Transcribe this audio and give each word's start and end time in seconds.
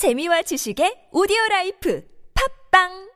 재미와 0.00 0.40
지식의 0.40 1.10
오디오 1.12 1.36
라이프 1.50 2.02
팟빵 2.72 3.10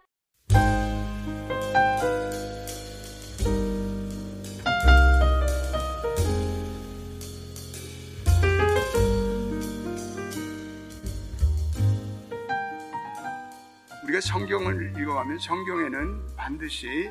우리가 14.04 14.20
성경을 14.20 14.92
읽어가면 15.00 15.38
성경에는 15.38 16.36
반드시 16.36 16.86
에, 16.86 17.10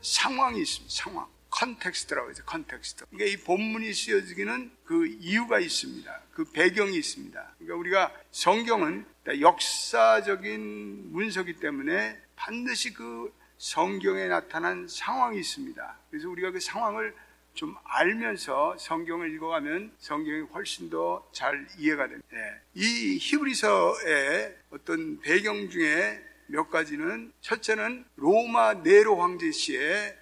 상황이 0.00 0.62
있습니다. 0.62 0.88
상황. 0.88 1.37
context라고 1.58 2.30
해서 2.30 2.42
context. 2.44 3.04
그러니까 3.10 3.30
이 3.30 3.42
본문이 3.44 3.92
쓰여지기는 3.92 4.70
그 4.84 5.06
이유가 5.06 5.58
있습니다. 5.58 6.22
그 6.32 6.44
배경이 6.52 6.96
있습니다. 6.96 7.54
그러니까 7.58 7.76
우리가 7.76 8.12
성경은 8.30 9.04
역사적인 9.40 11.12
문서기 11.12 11.54
때문에 11.54 12.16
반드시 12.36 12.94
그 12.94 13.32
성경에 13.58 14.28
나타난 14.28 14.86
상황이 14.88 15.40
있습니다. 15.40 15.98
그래서 16.10 16.28
우리가 16.28 16.52
그 16.52 16.60
상황을 16.60 17.14
좀 17.54 17.74
알면서 17.82 18.76
성경을 18.78 19.34
읽어가면 19.34 19.92
성경이 19.98 20.42
훨씬 20.52 20.90
더 20.90 21.28
잘 21.32 21.66
이해가 21.76 22.06
됩니다. 22.06 22.28
예. 22.34 22.60
이 22.74 23.18
히브리서의 23.20 24.56
어떤 24.70 25.18
배경 25.20 25.68
중에 25.68 26.22
몇 26.46 26.70
가지는 26.70 27.32
첫째는 27.40 28.04
로마 28.16 28.74
네로 28.74 29.16
황제 29.20 29.48
에, 29.74 30.17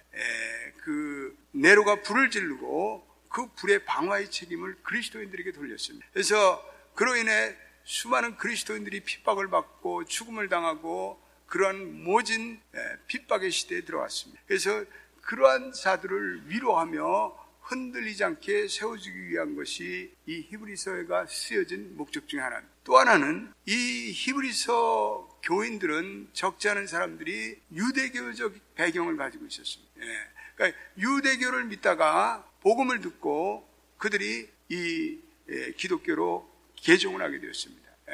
그 0.83 1.37
네로가 1.51 2.01
불을 2.01 2.29
지르고 2.29 3.07
그 3.29 3.47
불의 3.55 3.85
방화의 3.85 4.31
책임을 4.31 4.77
그리스도인들에게 4.83 5.51
돌렸습니다. 5.51 6.07
그래서 6.11 6.63
그로 6.95 7.15
인해 7.15 7.55
수많은 7.83 8.37
그리스도인들이 8.37 9.01
핍박을 9.01 9.49
받고 9.49 10.05
죽음을 10.05 10.49
당하고 10.49 11.21
그러한 11.47 12.03
모진 12.03 12.59
에, 12.75 12.79
핍박의 13.07 13.51
시대에 13.51 13.81
들어왔습니다. 13.81 14.41
그래서 14.47 14.83
그러한 15.21 15.71
자들을 15.73 16.49
위로하며 16.49 17.47
흔들리지 17.61 18.23
않게 18.23 18.67
세워주기 18.67 19.27
위한 19.27 19.55
것이 19.55 20.13
이 20.25 20.47
히브리서가 20.49 21.27
쓰여진 21.27 21.97
목적 21.97 22.27
중에 22.27 22.39
하나입니다. 22.39 22.73
또 22.85 22.97
하나는 22.97 23.51
이 23.65 24.11
히브리서 24.13 25.39
교인들은 25.43 26.29
적지 26.31 26.69
않은 26.69 26.87
사람들이 26.87 27.59
유대교적 27.71 28.53
배경을 28.75 29.17
가지고 29.17 29.45
있었습니다. 29.45 29.86
예. 30.01 30.27
그러니까 30.55 30.79
유대교를 30.97 31.65
믿다가 31.65 32.47
복음을 32.61 33.01
듣고 33.01 33.67
그들이 33.97 34.49
이 34.69 35.19
예, 35.49 35.71
기독교로 35.73 36.49
개종을 36.75 37.21
하게 37.21 37.39
되었습니다. 37.39 37.89
예. 38.09 38.13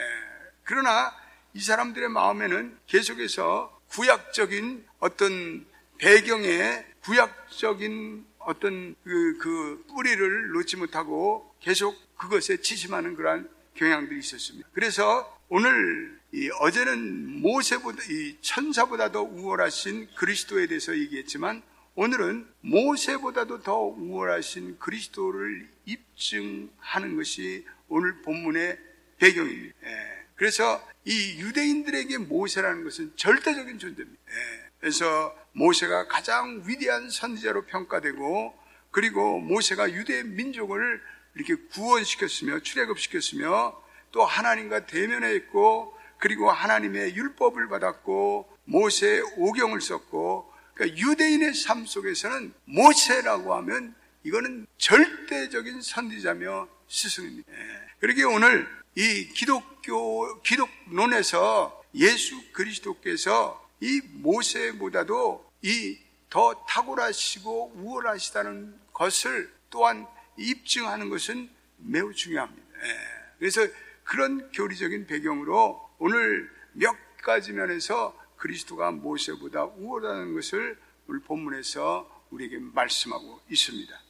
그러나 0.64 1.14
이 1.54 1.62
사람들의 1.62 2.10
마음에는 2.10 2.78
계속해서 2.88 3.82
구약적인 3.90 4.86
어떤 5.00 5.66
배경에 5.98 6.86
구약적인 7.02 8.26
어떤 8.40 8.96
그, 9.04 9.38
그 9.38 9.86
뿌리를 9.90 10.50
놓지 10.50 10.78
못하고 10.78 11.56
계속 11.60 11.96
그것에 12.18 12.58
치심하는 12.58 13.16
그러한 13.16 13.50
경향들이 13.76 14.20
있었습니다. 14.20 14.68
그래서 14.74 15.40
오늘 15.50 16.20
이 16.32 16.50
어제는 16.60 17.42
모세보다 17.42 18.02
이 18.10 18.38
천사보다도 18.42 19.22
우월하신 19.22 20.10
그리스도에 20.16 20.68
대해서 20.68 20.98
얘기했지만 20.98 21.62
오늘은 21.96 22.48
모세보다도 22.62 23.62
더 23.62 23.82
우월하신 23.82 24.80
그리스도를 24.80 25.70
입증하는 25.86 27.16
것이 27.16 27.66
오늘 27.88 28.20
본문의 28.24 28.80
배경입니다. 29.20 29.76
예. 29.86 30.26
그래서 30.36 30.84
이 31.06 31.40
유대인들에게 31.40 32.18
모세라는 32.18 32.84
것은 32.84 33.14
절대적인 33.16 33.78
존재입니다. 33.78 34.22
예. 34.28 34.70
그래서 34.80 35.36
모세가 35.52 36.08
가장 36.08 36.64
위대한 36.66 37.12
선지자로 37.12 37.66
평가되고 37.68 38.58
그리고 38.90 39.40
모세가 39.40 39.92
유대 39.92 40.24
민족을 40.24 41.00
이렇게 41.36 41.56
구원시켰으며 41.74 42.60
출애굽시켰으며 42.60 43.80
또 44.12 44.26
하나님과 44.26 44.88
대면했고 44.88 45.96
그리고 46.18 46.50
하나님의 46.50 47.16
율법을 47.16 47.70
받았고 47.70 48.50
모세의 48.66 49.22
오경을 49.38 49.80
썼고 49.80 50.53
그러니까 50.74 50.98
유대인의 50.98 51.54
삶 51.54 51.86
속에서는 51.86 52.54
모세라고 52.66 53.54
하면 53.56 53.96
이거는 54.24 54.68
절대적인 54.78 55.82
선지자며 55.82 56.68
스승입니다. 56.88 57.52
그러기에 58.00 58.24
오늘 58.24 58.68
이 58.96 59.28
기독교 59.34 60.42
기독론에서 60.42 61.84
예수 61.96 62.42
그리스도께서 62.52 63.70
이 63.82 64.02
모세보다도 64.14 65.52
이 65.64 66.04
더 66.34 66.66
탁월하시고 66.68 67.74
우월하시다는 67.76 68.74
것을 68.92 69.54
또한 69.70 70.08
입증하는 70.36 71.10
것은 71.10 71.48
매우 71.78 72.12
중요합니다. 72.12 72.64
그래서 73.38 73.68
그런 74.04 74.52
교리적인 74.52 75.06
배경으로 75.06 75.80
오늘 76.00 76.50
몇 76.72 76.96
가지 77.22 77.54
면에서 77.54 78.20
그리스도가 78.44 78.92
모세보다 78.92 79.64
우월하다는 79.64 80.34
것을 80.34 80.78
오늘 81.08 81.22
본문에서 81.22 82.28
우리에게 82.30 82.58
말씀하고 82.58 83.40
있습니다. 83.50 84.02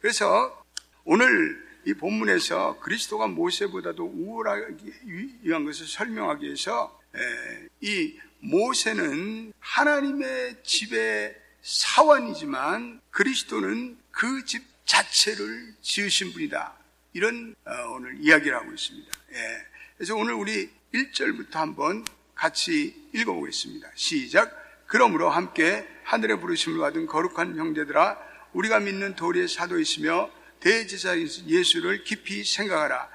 그래서 0.00 0.64
오늘 1.04 1.64
이 1.84 1.94
본문에서 1.94 2.80
그리스도가 2.80 3.28
모세보다도 3.28 4.04
우월하기 4.04 4.92
위한 5.42 5.64
것을 5.64 5.86
설명하기 5.86 6.44
위해서 6.44 7.00
이 7.80 8.18
모세는 8.40 9.52
하나님의 9.60 10.64
집의 10.64 11.40
사원이지만 11.62 13.00
그리스도는 13.12 13.96
그 14.10 14.44
집 14.44 14.64
자체를 14.86 15.74
지으신 15.82 16.32
분이다. 16.32 16.74
이런 17.12 17.54
오늘 17.94 18.18
이야기를 18.20 18.56
하고 18.56 18.72
있습니다. 18.72 19.08
예. 19.32 19.66
그래서 19.96 20.16
오늘 20.16 20.34
우리 20.34 20.70
1절부터 20.94 21.54
한번 21.54 22.04
같이 22.36 22.94
읽어보겠습니다. 23.12 23.90
시작. 23.96 24.54
그러므로 24.86 25.30
함께 25.30 25.86
하늘의 26.04 26.38
부르심을 26.38 26.78
받은 26.78 27.06
거룩한 27.06 27.56
형제들아 27.56 28.18
우리가 28.52 28.78
믿는 28.78 29.16
도리의 29.16 29.48
사도이시며 29.48 30.30
대제사 30.60 31.18
예수를 31.18 32.04
깊이 32.04 32.44
생각하라. 32.44 33.08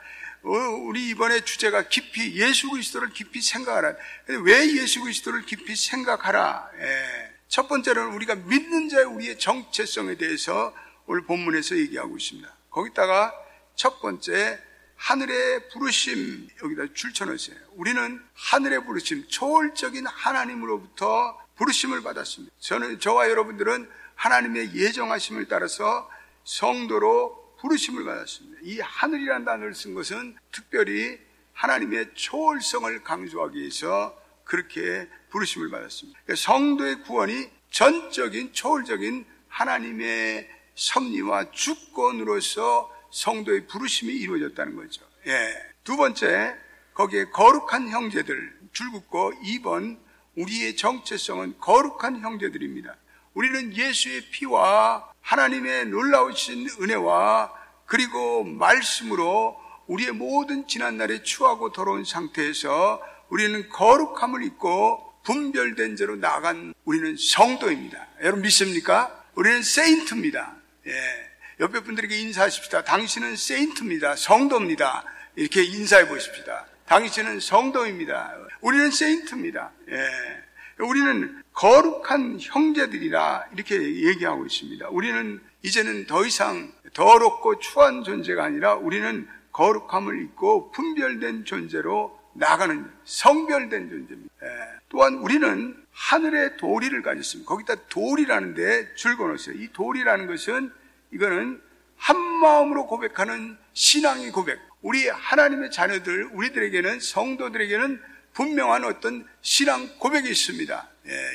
어, 0.43 0.49
우리 0.85 1.09
이번에 1.09 1.41
주제가 1.41 1.87
깊이 1.87 2.35
예수 2.35 2.69
그리스도를 2.69 3.09
깊이 3.11 3.41
생각하라. 3.41 3.95
왜 4.43 4.75
예수 4.75 5.01
그리스도를 5.01 5.43
깊이 5.45 5.75
생각하라? 5.75 6.69
예. 6.79 7.31
첫 7.47 7.67
번째로는 7.67 8.13
우리가 8.15 8.35
믿는 8.35 8.89
자의 8.89 9.05
우리의 9.05 9.37
정체성에 9.37 10.15
대해서 10.15 10.73
오늘 11.05 11.25
본문에서 11.25 11.77
얘기하고 11.77 12.17
있습니다. 12.17 12.49
거기다가 12.69 13.33
첫 13.75 14.01
번째 14.01 14.59
하늘의 15.01 15.69
부르심 15.69 16.47
여기다 16.63 16.93
줄쳐놓으세요. 16.93 17.57
우리는 17.75 18.23
하늘의 18.35 18.85
부르심, 18.85 19.27
초월적인 19.27 20.05
하나님으로부터 20.05 21.39
부르심을 21.55 22.03
받았습니다. 22.03 22.53
저는 22.59 22.99
저와 22.99 23.29
여러분들은 23.29 23.89
하나님의 24.13 24.75
예정하심을 24.75 25.47
따라서 25.47 26.07
성도로 26.43 27.55
부르심을 27.59 28.05
받았습니다. 28.05 28.59
이 28.61 28.79
하늘이라는 28.79 29.43
단어를 29.43 29.73
쓴 29.73 29.95
것은 29.95 30.35
특별히 30.51 31.19
하나님의 31.53 32.11
초월성을 32.13 33.03
강조하기 33.03 33.59
위해서 33.59 34.15
그렇게 34.43 35.09
부르심을 35.31 35.71
받았습니다. 35.71 36.19
그러니까 36.23 36.41
성도의 36.43 37.01
구원이 37.01 37.49
전적인 37.71 38.53
초월적인 38.53 39.25
하나님의 39.47 40.47
섭리와 40.75 41.51
주권으로서 41.51 43.00
성도의 43.11 43.67
부르심이 43.67 44.13
이루어졌다는 44.13 44.75
거죠. 44.75 45.03
예. 45.27 45.53
두 45.83 45.97
번째, 45.97 46.55
거기에 46.93 47.25
거룩한 47.25 47.89
형제들, 47.89 48.59
줄긋고 48.73 49.33
2번, 49.43 49.97
우리의 50.35 50.75
정체성은 50.75 51.55
거룩한 51.59 52.21
형제들입니다. 52.21 52.95
우리는 53.33 53.75
예수의 53.75 54.21
피와 54.31 55.11
하나님의 55.21 55.87
놀라우신 55.87 56.67
은혜와 56.81 57.53
그리고 57.85 58.43
말씀으로 58.43 59.59
우리의 59.87 60.11
모든 60.11 60.67
지난날에 60.67 61.23
추하고 61.23 61.71
더러운 61.71 62.05
상태에서 62.05 63.01
우리는 63.29 63.67
거룩함을 63.69 64.43
입고 64.43 65.11
분별된 65.23 65.95
죄로 65.95 66.15
나간 66.15 66.73
우리는 66.85 67.15
성도입니다. 67.17 68.07
여러분 68.21 68.41
믿습니까? 68.41 69.23
우리는 69.35 69.61
세인트입니다. 69.61 70.55
예. 70.87 71.30
옆에 71.61 71.81
분들에게 71.81 72.17
인사하십시다. 72.17 72.83
당신은 72.83 73.35
세인트입니다. 73.35 74.15
성도입니다. 74.15 75.03
이렇게 75.35 75.63
인사해 75.63 76.07
보십시다. 76.07 76.65
당신은 76.87 77.39
성도입니다. 77.39 78.35
우리는 78.61 78.89
세인트입니다. 78.89 79.71
예. 79.91 80.83
우리는 80.83 81.43
거룩한 81.53 82.39
형제들이라 82.41 83.49
이렇게 83.53 83.75
얘기하고 83.77 84.47
있습니다. 84.47 84.89
우리는 84.89 85.39
이제는 85.61 86.07
더 86.07 86.25
이상 86.25 86.73
더럽고 86.93 87.59
추한 87.59 88.03
존재가 88.03 88.43
아니라 88.43 88.73
우리는 88.73 89.27
거룩함을 89.51 90.19
입고 90.23 90.71
분별된 90.71 91.45
존재로 91.45 92.19
나가는 92.33 92.89
성별된 93.03 93.87
존재입니다. 93.87 94.33
예. 94.43 94.47
또한 94.89 95.13
우리는 95.19 95.77
하늘의 95.91 96.57
도리를 96.57 96.99
가졌습니다. 97.03 97.47
거기다 97.47 97.75
도리라는 97.87 98.55
데 98.55 98.95
줄거놓았어요. 98.95 99.57
이 99.57 99.69
도리라는 99.71 100.25
것은 100.25 100.80
이거는 101.13 101.61
한 101.95 102.17
마음으로 102.17 102.87
고백하는 102.87 103.57
신앙의 103.73 104.31
고백. 104.31 104.59
우리 104.81 105.07
하나님의 105.07 105.71
자녀들, 105.71 106.29
우리들에게는 106.33 106.99
성도들에게는 106.99 108.01
분명한 108.33 108.85
어떤 108.85 109.27
신앙 109.41 109.87
고백이 109.99 110.29
있습니다. 110.29 110.89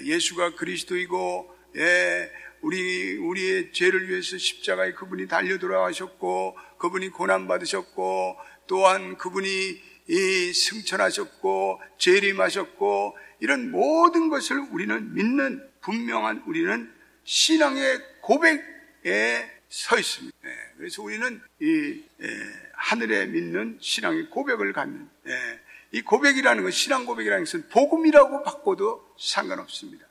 예, 0.05 0.19
수가 0.19 0.55
그리스도이고, 0.57 1.55
예, 1.77 2.33
우리, 2.63 3.17
우리의 3.17 3.73
죄를 3.73 4.09
위해서 4.09 4.39
십자가에 4.39 4.93
그분이 4.93 5.29
달려 5.29 5.59
돌아가셨고, 5.59 6.57
그분이 6.79 7.11
고난 7.11 7.47
받으셨고, 7.47 8.37
또한 8.67 9.17
그분이 9.19 9.81
이 10.09 10.53
승천하셨고, 10.53 11.81
재림하셨고, 11.99 13.17
이런 13.41 13.71
모든 13.71 14.31
것을 14.31 14.59
우리는 14.73 15.15
믿는 15.15 15.63
분명한 15.83 16.45
우리는 16.47 16.93
신앙의 17.25 18.01
고백에 18.23 19.56
서 19.77 19.99
있습니다. 19.99 20.39
예, 20.47 20.51
그래서 20.79 21.03
우리는 21.03 21.39
이 21.61 22.03
예, 22.23 22.27
하늘에 22.73 23.27
믿는 23.27 23.77
신앙의 23.79 24.31
고백을 24.31 24.73
갖는 24.73 25.07
예, 25.27 25.61
이 25.93 26.01
고백이라는 26.01 26.63
것, 26.63 26.71
신앙 26.71 27.05
고백이라는 27.05 27.45
것은 27.45 27.69
복음이라고 27.69 28.43
바꿔도 28.43 29.15
상관없습니다. 29.19 30.07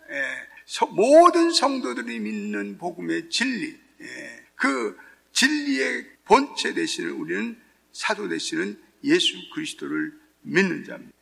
모든 0.91 1.51
성도들이 1.51 2.19
믿는 2.19 2.77
복음의 2.77 3.29
진리, 3.29 3.77
그 4.55 4.97
진리의 5.33 6.05
본체 6.25 6.73
되시는 6.73 7.11
우리는 7.11 7.59
사도 7.91 8.29
되시는 8.29 8.79
예수 9.03 9.35
그리스도를 9.53 10.13
믿는 10.41 10.85
자입니다. 10.85 11.17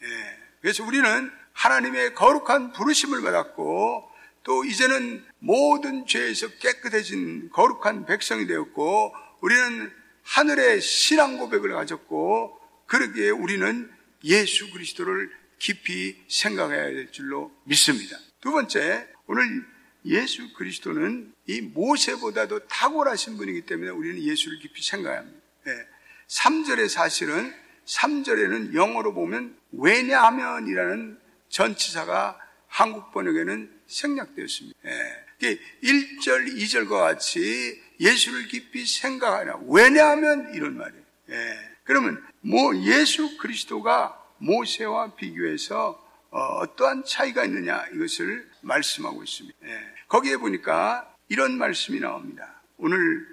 그래서 0.61 0.85
우리는 0.85 1.31
하나님의 1.53 2.13
거룩한 2.13 2.73
부르심을 2.73 3.21
받았고 3.21 4.09
또 4.43 4.65
이제는 4.65 5.23
모든 5.39 6.05
죄에서 6.05 6.47
깨끗해진 6.59 7.49
거룩한 7.51 8.05
백성이 8.05 8.45
되었고 8.45 9.13
우리는 9.41 9.91
하늘의 10.23 10.81
신앙 10.81 11.37
고백을 11.37 11.73
가졌고 11.73 12.59
그러기에 12.85 13.29
우리는 13.29 13.89
예수 14.23 14.71
그리스도를 14.71 15.29
깊이 15.59 16.21
생각해야 16.27 16.89
될 16.89 17.11
줄로 17.11 17.51
믿습니다. 17.63 18.17
두 18.41 18.51
번째, 18.51 19.07
오늘 19.27 19.65
예수 20.05 20.53
그리스도는 20.53 21.33
이 21.47 21.61
모세보다도 21.61 22.67
탁월하신 22.67 23.37
분이기 23.37 23.61
때문에 23.61 23.89
우리는 23.89 24.21
예수를 24.21 24.59
깊이 24.59 24.81
생각해야 24.81 25.21
합니다. 25.21 25.39
네. 25.65 25.71
3절의 26.27 26.89
사실은 26.89 27.53
3절에는 27.85 28.73
영어로 28.73 29.13
보면 29.13 29.57
왜냐하면이라는 29.71 31.19
전치사가 31.49 32.39
한국 32.73 33.11
번역에는 33.11 33.71
생략되었습니다. 33.85 34.79
예. 34.83 35.59
1절, 35.83 36.57
2절과 36.57 36.89
같이 36.89 37.79
예수를 37.99 38.47
깊이 38.47 38.87
생각하라. 38.87 39.59
왜냐하면 39.67 40.51
이런 40.55 40.77
말이에요. 40.77 41.03
예. 41.29 41.35
그러면 41.83 42.23
뭐 42.41 42.75
예수 42.77 43.37
그리스도가 43.37 44.19
모세와 44.39 45.13
비교해서 45.13 46.03
어, 46.31 46.75
떠한 46.75 47.03
차이가 47.05 47.45
있느냐 47.45 47.85
이것을 47.93 48.49
말씀하고 48.61 49.23
있습니다. 49.23 49.55
예. 49.65 49.79
거기에 50.07 50.37
보니까 50.37 51.15
이런 51.29 51.59
말씀이 51.59 51.99
나옵니다. 51.99 52.59
오늘 52.77 53.27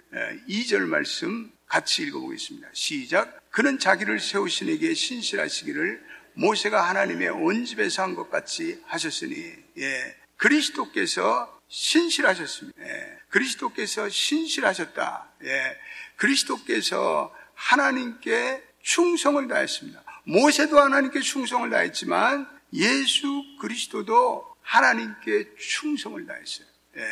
2절 0.49 0.81
말씀 0.81 1.51
같이 1.67 2.03
읽어보겠습니다. 2.03 2.69
시작. 2.75 3.51
그는 3.51 3.79
자기를 3.79 4.21
세우신 4.21 4.69
에게 4.69 4.93
신실하시기를 4.93 6.10
모세가 6.41 6.89
하나님의 6.89 7.29
온 7.29 7.65
집에서 7.67 8.03
한 8.03 8.15
것 8.15 8.31
같이 8.31 8.83
하셨으니 8.87 9.55
예, 9.79 10.17
그리스도께서 10.37 11.61
신실하셨습니다. 11.69 12.83
예, 12.83 13.19
그리스도께서 13.29 14.09
신실하셨다. 14.09 15.29
예, 15.45 15.77
그리스도께서 16.17 17.35
하나님께 17.55 18.63
충성을 18.83 19.47
다했습니다. 19.47 20.03
모세도 20.25 20.81
하나님께 20.81 21.21
충성을 21.21 21.69
다했지만 21.69 22.49
예수 22.73 23.45
그리스도도 23.61 24.57
하나님께 24.63 25.57
충성을 25.59 26.27
다했어요. 26.27 26.67
예, 26.97 27.03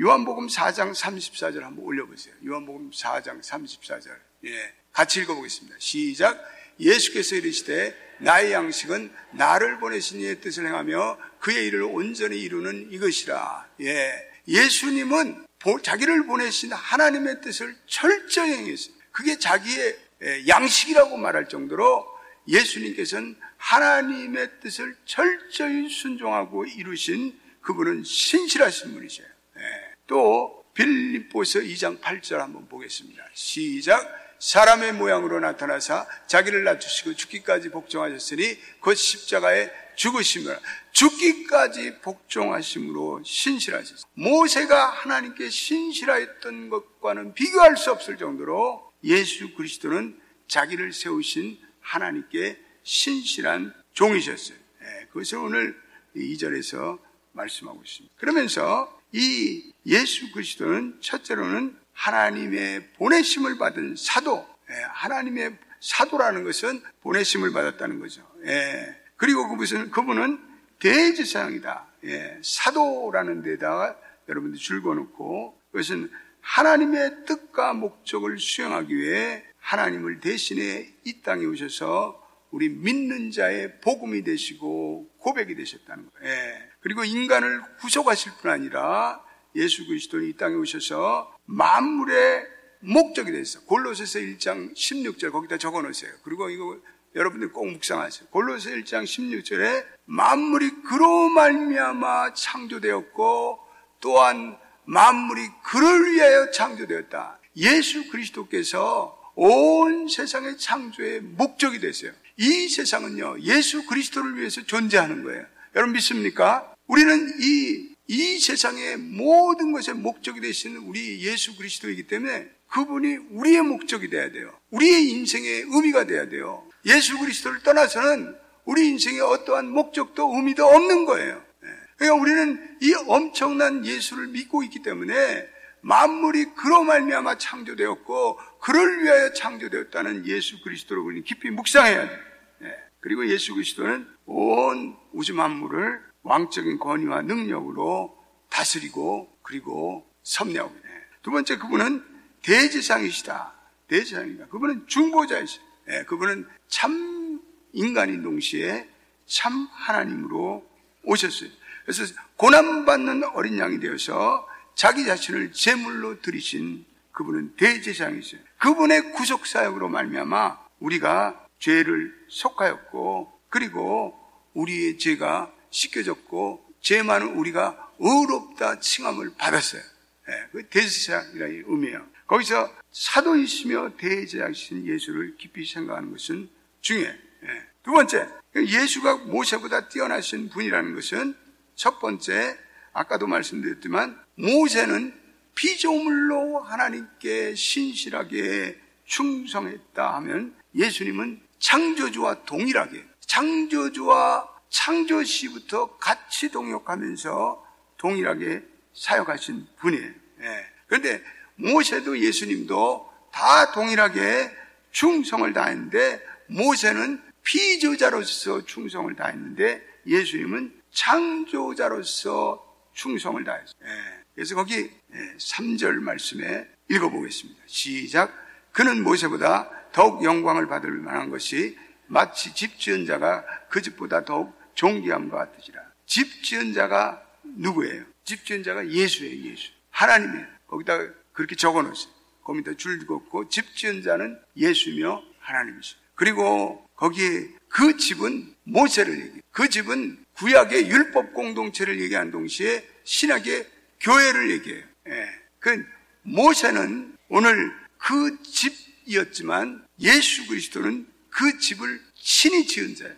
요한복음 0.00 0.48
4장 0.48 0.94
34절 0.94 1.60
한번 1.60 1.84
올려보세요. 1.84 2.34
요한복음 2.44 2.90
4장 2.90 3.40
34절. 3.40 4.16
예, 4.46 4.74
같이 4.92 5.20
읽어보겠습니다. 5.20 5.76
시작. 5.78 6.57
예수께서 6.80 7.36
이르시되 7.36 8.08
나의 8.18 8.52
양식은 8.52 9.12
나를 9.32 9.78
보내신 9.78 10.20
이의 10.20 10.40
뜻을 10.40 10.66
행하며 10.66 11.18
그의 11.38 11.66
일을 11.66 11.82
온전히 11.82 12.40
이루는 12.40 12.88
이것이라. 12.90 13.68
예. 13.82 14.28
예수님은 14.46 15.46
자기를 15.82 16.26
보내신 16.26 16.72
하나님의 16.72 17.40
뜻을 17.42 17.76
철저히 17.86 18.52
행했어요. 18.52 18.94
그게 19.12 19.38
자기의 19.38 19.98
예, 20.22 20.44
양식이라고 20.48 21.16
말할 21.16 21.48
정도로 21.48 22.06
예수님께서는 22.48 23.36
하나님의 23.56 24.60
뜻을 24.60 24.96
철저히 25.04 25.88
순종하고 25.88 26.64
이루신 26.64 27.38
그분은 27.60 28.02
신실하신 28.04 28.94
분이세요. 28.94 29.26
예. 29.58 29.62
또 30.06 30.64
빌립보서 30.74 31.60
2장 31.60 32.00
8절 32.00 32.38
한번 32.38 32.68
보겠습니다. 32.68 33.22
시작. 33.34 34.27
사람의 34.40 34.92
모양으로 34.92 35.40
나타나사 35.40 36.06
자기를 36.26 36.64
낮추시고 36.64 37.14
죽기까지 37.14 37.70
복종하셨으니 37.70 38.58
그 38.80 38.94
십자가에 38.94 39.70
죽으심을 39.96 40.58
죽기까지 40.92 41.98
복종하심으로 42.00 43.22
신실하셨습니다. 43.24 44.08
모세가 44.14 44.90
하나님께 44.90 45.48
신실하였던 45.48 46.70
것과는 46.70 47.34
비교할 47.34 47.76
수 47.76 47.90
없을 47.90 48.16
정도로 48.16 48.92
예수 49.04 49.54
그리스도는 49.54 50.20
자기를 50.46 50.92
세우신 50.92 51.58
하나님께 51.80 52.58
신실한 52.84 53.74
종이셨어요. 53.92 54.56
네, 54.80 55.06
그것을 55.12 55.38
오늘 55.38 55.80
2절에서 56.16 56.98
말씀하고 57.32 57.82
있습니다. 57.84 58.14
그러면서 58.18 59.00
이 59.12 59.72
예수 59.86 60.30
그리스도는 60.32 60.98
첫째로는 61.00 61.76
하나님의 61.98 62.92
보내심을 62.92 63.58
받은 63.58 63.96
사도, 63.96 64.46
예, 64.70 64.74
하나님의 64.90 65.56
사도라는 65.80 66.44
것은 66.44 66.80
보내심을 67.00 67.52
받았다는 67.52 67.98
거죠. 67.98 68.22
예, 68.44 68.96
그리고 69.16 69.48
그분은, 69.48 69.90
그분은 69.90 70.40
대제사장이다. 70.78 71.86
예, 72.04 72.38
사도라는 72.42 73.42
데다가 73.42 73.98
여러분들 74.28 74.58
줄거놓고 74.58 75.60
그것은 75.72 76.10
하나님의 76.40 77.24
뜻과 77.26 77.72
목적을 77.72 78.38
수행하기 78.38 78.96
위해 78.96 79.44
하나님을 79.58 80.20
대신해 80.20 80.86
이 81.04 81.20
땅에 81.22 81.44
오셔서 81.44 82.24
우리 82.52 82.68
믿는 82.68 83.32
자의 83.32 83.80
복음이 83.80 84.22
되시고 84.22 85.10
고백이 85.18 85.56
되셨다는 85.56 86.08
거예요. 86.10 86.32
예. 86.32 86.68
그리고 86.80 87.04
인간을 87.04 87.60
구속하실 87.80 88.32
뿐 88.40 88.52
아니라 88.52 89.22
예수 89.56 89.86
그리스도는 89.86 90.26
이 90.26 90.34
땅에 90.34 90.54
오셔서 90.54 91.37
만물의 91.48 92.46
목적이 92.80 93.32
됐어. 93.32 93.60
골로새서 93.62 94.20
1장 94.20 94.74
16절 94.74 95.32
거기다 95.32 95.58
적어 95.58 95.82
놓으세요. 95.82 96.12
그리고 96.22 96.48
이거 96.50 96.78
여러분들 97.16 97.52
꼭 97.52 97.66
묵상하세요. 97.66 98.28
골로새 98.28 98.70
1장 98.76 99.04
16절에 99.04 99.84
만물이 100.04 100.82
그로 100.82 101.28
말미암아 101.30 102.34
창조되었고 102.34 103.58
또한 104.00 104.56
만물이 104.84 105.42
그를 105.64 106.12
위하여 106.12 106.50
창조되었다. 106.50 107.40
예수 107.56 108.08
그리스도께서 108.10 109.18
온 109.34 110.08
세상의 110.08 110.58
창조의 110.58 111.20
목적이 111.20 111.80
됐어요. 111.80 112.12
이 112.36 112.68
세상은요, 112.68 113.40
예수 113.40 113.84
그리스도를 113.86 114.36
위해서 114.36 114.62
존재하는 114.62 115.24
거예요. 115.24 115.44
여러분 115.74 115.94
믿습니까? 115.94 116.72
우리는 116.86 117.30
이, 117.40 117.87
이 118.08 118.40
세상의 118.40 118.96
모든 118.96 119.70
것의 119.72 119.94
목적이 119.96 120.40
되시는 120.40 120.78
우리 120.78 121.20
예수 121.20 121.54
그리스도이기 121.56 122.06
때문에 122.06 122.48
그분이 122.70 123.16
우리의 123.32 123.62
목적이 123.62 124.08
돼야 124.08 124.32
돼요. 124.32 124.50
우리의 124.70 125.10
인생의 125.10 125.66
의미가 125.68 126.04
돼야 126.06 126.26
돼요. 126.26 126.66
예수 126.86 127.18
그리스도를 127.18 127.62
떠나서는 127.62 128.34
우리 128.64 128.88
인생에 128.88 129.20
어떠한 129.20 129.68
목적도 129.68 130.34
의미도 130.34 130.64
없는 130.66 131.04
거예요. 131.04 131.44
예. 131.64 131.68
그러니까 131.98 132.22
우리는 132.22 132.76
이 132.80 132.94
엄청난 133.06 133.84
예수를 133.84 134.28
믿고 134.28 134.62
있기 134.62 134.82
때문에 134.82 135.46
만물이 135.82 136.54
그로 136.54 136.84
말미암아 136.84 137.36
창조되었고 137.36 138.38
그를 138.60 139.02
위하여 139.02 139.32
창조되었다는 139.34 140.26
예수 140.26 140.62
그리스도를 140.62 141.02
우리는 141.02 141.24
깊이 141.24 141.50
묵상해야 141.50 142.08
돼요. 142.08 142.18
예. 142.62 142.74
그리고 143.00 143.28
예수 143.28 143.52
그리스도는 143.52 144.06
온 144.24 144.96
우주 145.12 145.34
만물을 145.34 146.07
왕적인 146.22 146.78
권위와 146.78 147.22
능력으로 147.22 148.16
다스리고 148.50 149.30
그리고 149.42 150.06
섭리하고 150.22 150.70
있네. 150.70 150.88
두 151.22 151.30
번째 151.30 151.56
그분은 151.58 152.04
대지상이시다. 152.42 153.52
대지상이다. 153.88 154.46
그분은 154.46 154.86
중보자이시. 154.86 155.60
예, 155.90 156.04
그분은 156.04 156.46
참 156.68 157.40
인간인 157.72 158.22
동시에 158.22 158.88
참 159.26 159.68
하나님으로 159.72 160.66
오셨어요. 161.04 161.50
그래서 161.84 162.14
고난받는 162.36 163.24
어린 163.34 163.58
양이 163.58 163.80
되어서 163.80 164.46
자기 164.74 165.04
자신을 165.04 165.52
제물로 165.52 166.20
드리신 166.20 166.84
그분은 167.12 167.56
대제사장이세요. 167.56 168.40
그분의 168.58 169.12
구속 169.12 169.46
사역으로 169.46 169.88
말미암아 169.88 170.58
우리가 170.80 171.46
죄를 171.58 172.14
속하였고 172.28 173.32
그리고 173.48 174.18
우리의 174.54 174.98
죄가 174.98 175.52
씻겨졌고 175.70 176.64
죄 176.80 177.02
많은 177.02 177.34
우리가 177.36 177.92
의롭다 177.98 178.80
칭함을 178.80 179.34
받았어요. 179.36 179.82
네, 180.28 180.34
그 180.52 180.66
대제사장이라는 180.68 181.64
의미예요. 181.66 182.06
거기서 182.26 182.72
사도이시며 182.92 183.96
대제사장이신 183.96 184.86
예수를 184.86 185.36
깊이 185.36 185.64
생각하는 185.64 186.12
것은 186.12 186.48
중요해. 186.80 187.10
네. 187.42 187.48
두 187.82 187.92
번째, 187.92 188.28
예수가 188.56 189.16
모세보다 189.16 189.88
뛰어나신 189.88 190.50
분이라는 190.50 190.94
것은 190.94 191.34
첫 191.74 191.98
번째, 192.00 192.58
아까도 192.92 193.26
말씀드렸지만 193.26 194.20
모세는 194.34 195.14
피조물로 195.54 196.60
하나님께 196.60 197.54
신실하게 197.54 198.78
충성했다 199.04 200.14
하면 200.16 200.54
예수님은 200.74 201.40
창조주와 201.58 202.44
동일하게 202.44 203.04
창조주와 203.20 204.57
창조 204.68 205.22
시부터 205.22 205.96
같이 205.98 206.50
동역하면서 206.50 207.66
동일하게 207.96 208.62
사역하신 208.94 209.66
분이에요. 209.78 210.12
예. 210.40 210.66
그런데 210.86 211.22
모세도 211.56 212.18
예수님도 212.20 213.12
다 213.32 213.72
동일하게 213.72 214.50
충성을 214.90 215.52
다했는데 215.52 216.22
모세는 216.48 217.22
피조자로서 217.42 218.64
충성을 218.64 219.14
다했는데 219.14 219.86
예수님은 220.06 220.80
창조자로서 220.92 222.64
충성을 222.92 223.42
다했어요. 223.44 223.74
예. 223.84 224.24
그래서 224.34 224.54
거기 224.54 224.90
3절 225.38 225.96
예, 225.96 226.04
말씀에 226.04 226.68
읽어보겠습니다. 226.88 227.62
시작. 227.66 228.32
그는 228.72 229.02
모세보다 229.02 229.70
더욱 229.92 230.22
영광을 230.22 230.68
받을 230.68 230.90
만한 230.92 231.30
것이 231.30 231.76
마치 232.06 232.54
집 232.54 232.78
지은 232.78 233.06
자가 233.06 233.44
그 233.68 233.82
집보다 233.82 234.24
더욱 234.24 234.57
존귀함과 234.78 235.36
같으시라. 235.36 235.80
집 236.06 236.42
지은 236.42 236.72
자가 236.72 237.22
누구예요? 237.42 238.04
집 238.24 238.44
지은 238.44 238.62
자가 238.62 238.88
예수예요, 238.88 239.50
예수. 239.50 239.70
하나님이에요. 239.90 240.46
거기다 240.68 240.98
그렇게 241.32 241.56
적어 241.56 241.82
놓으세요. 241.82 242.12
거기다 242.44 242.74
줄 242.74 243.04
긋고 243.04 243.48
집 243.48 243.74
지은 243.74 244.02
자는 244.02 244.38
예수며 244.56 245.22
하나님이시죠. 245.40 245.98
그리고 246.14 246.86
거기에 246.94 247.48
그 247.68 247.96
집은 247.96 248.54
모세를 248.64 249.14
얘기해요. 249.18 249.40
그 249.50 249.68
집은 249.68 250.24
구약의 250.34 250.88
율법 250.88 251.34
공동체를 251.34 252.00
얘기하는 252.00 252.30
동시에 252.30 252.88
신학의 253.02 253.66
교회를 254.00 254.50
얘기해요. 254.52 254.84
예. 255.08 255.28
그 255.58 255.84
모세는 256.22 257.16
오늘 257.28 257.72
그 257.98 258.40
집이었지만 258.44 259.84
예수 260.00 260.46
그리스도는 260.46 261.06
그 261.30 261.58
집을 261.58 262.00
신이 262.14 262.66
지은 262.66 262.94
자예요. 262.94 263.16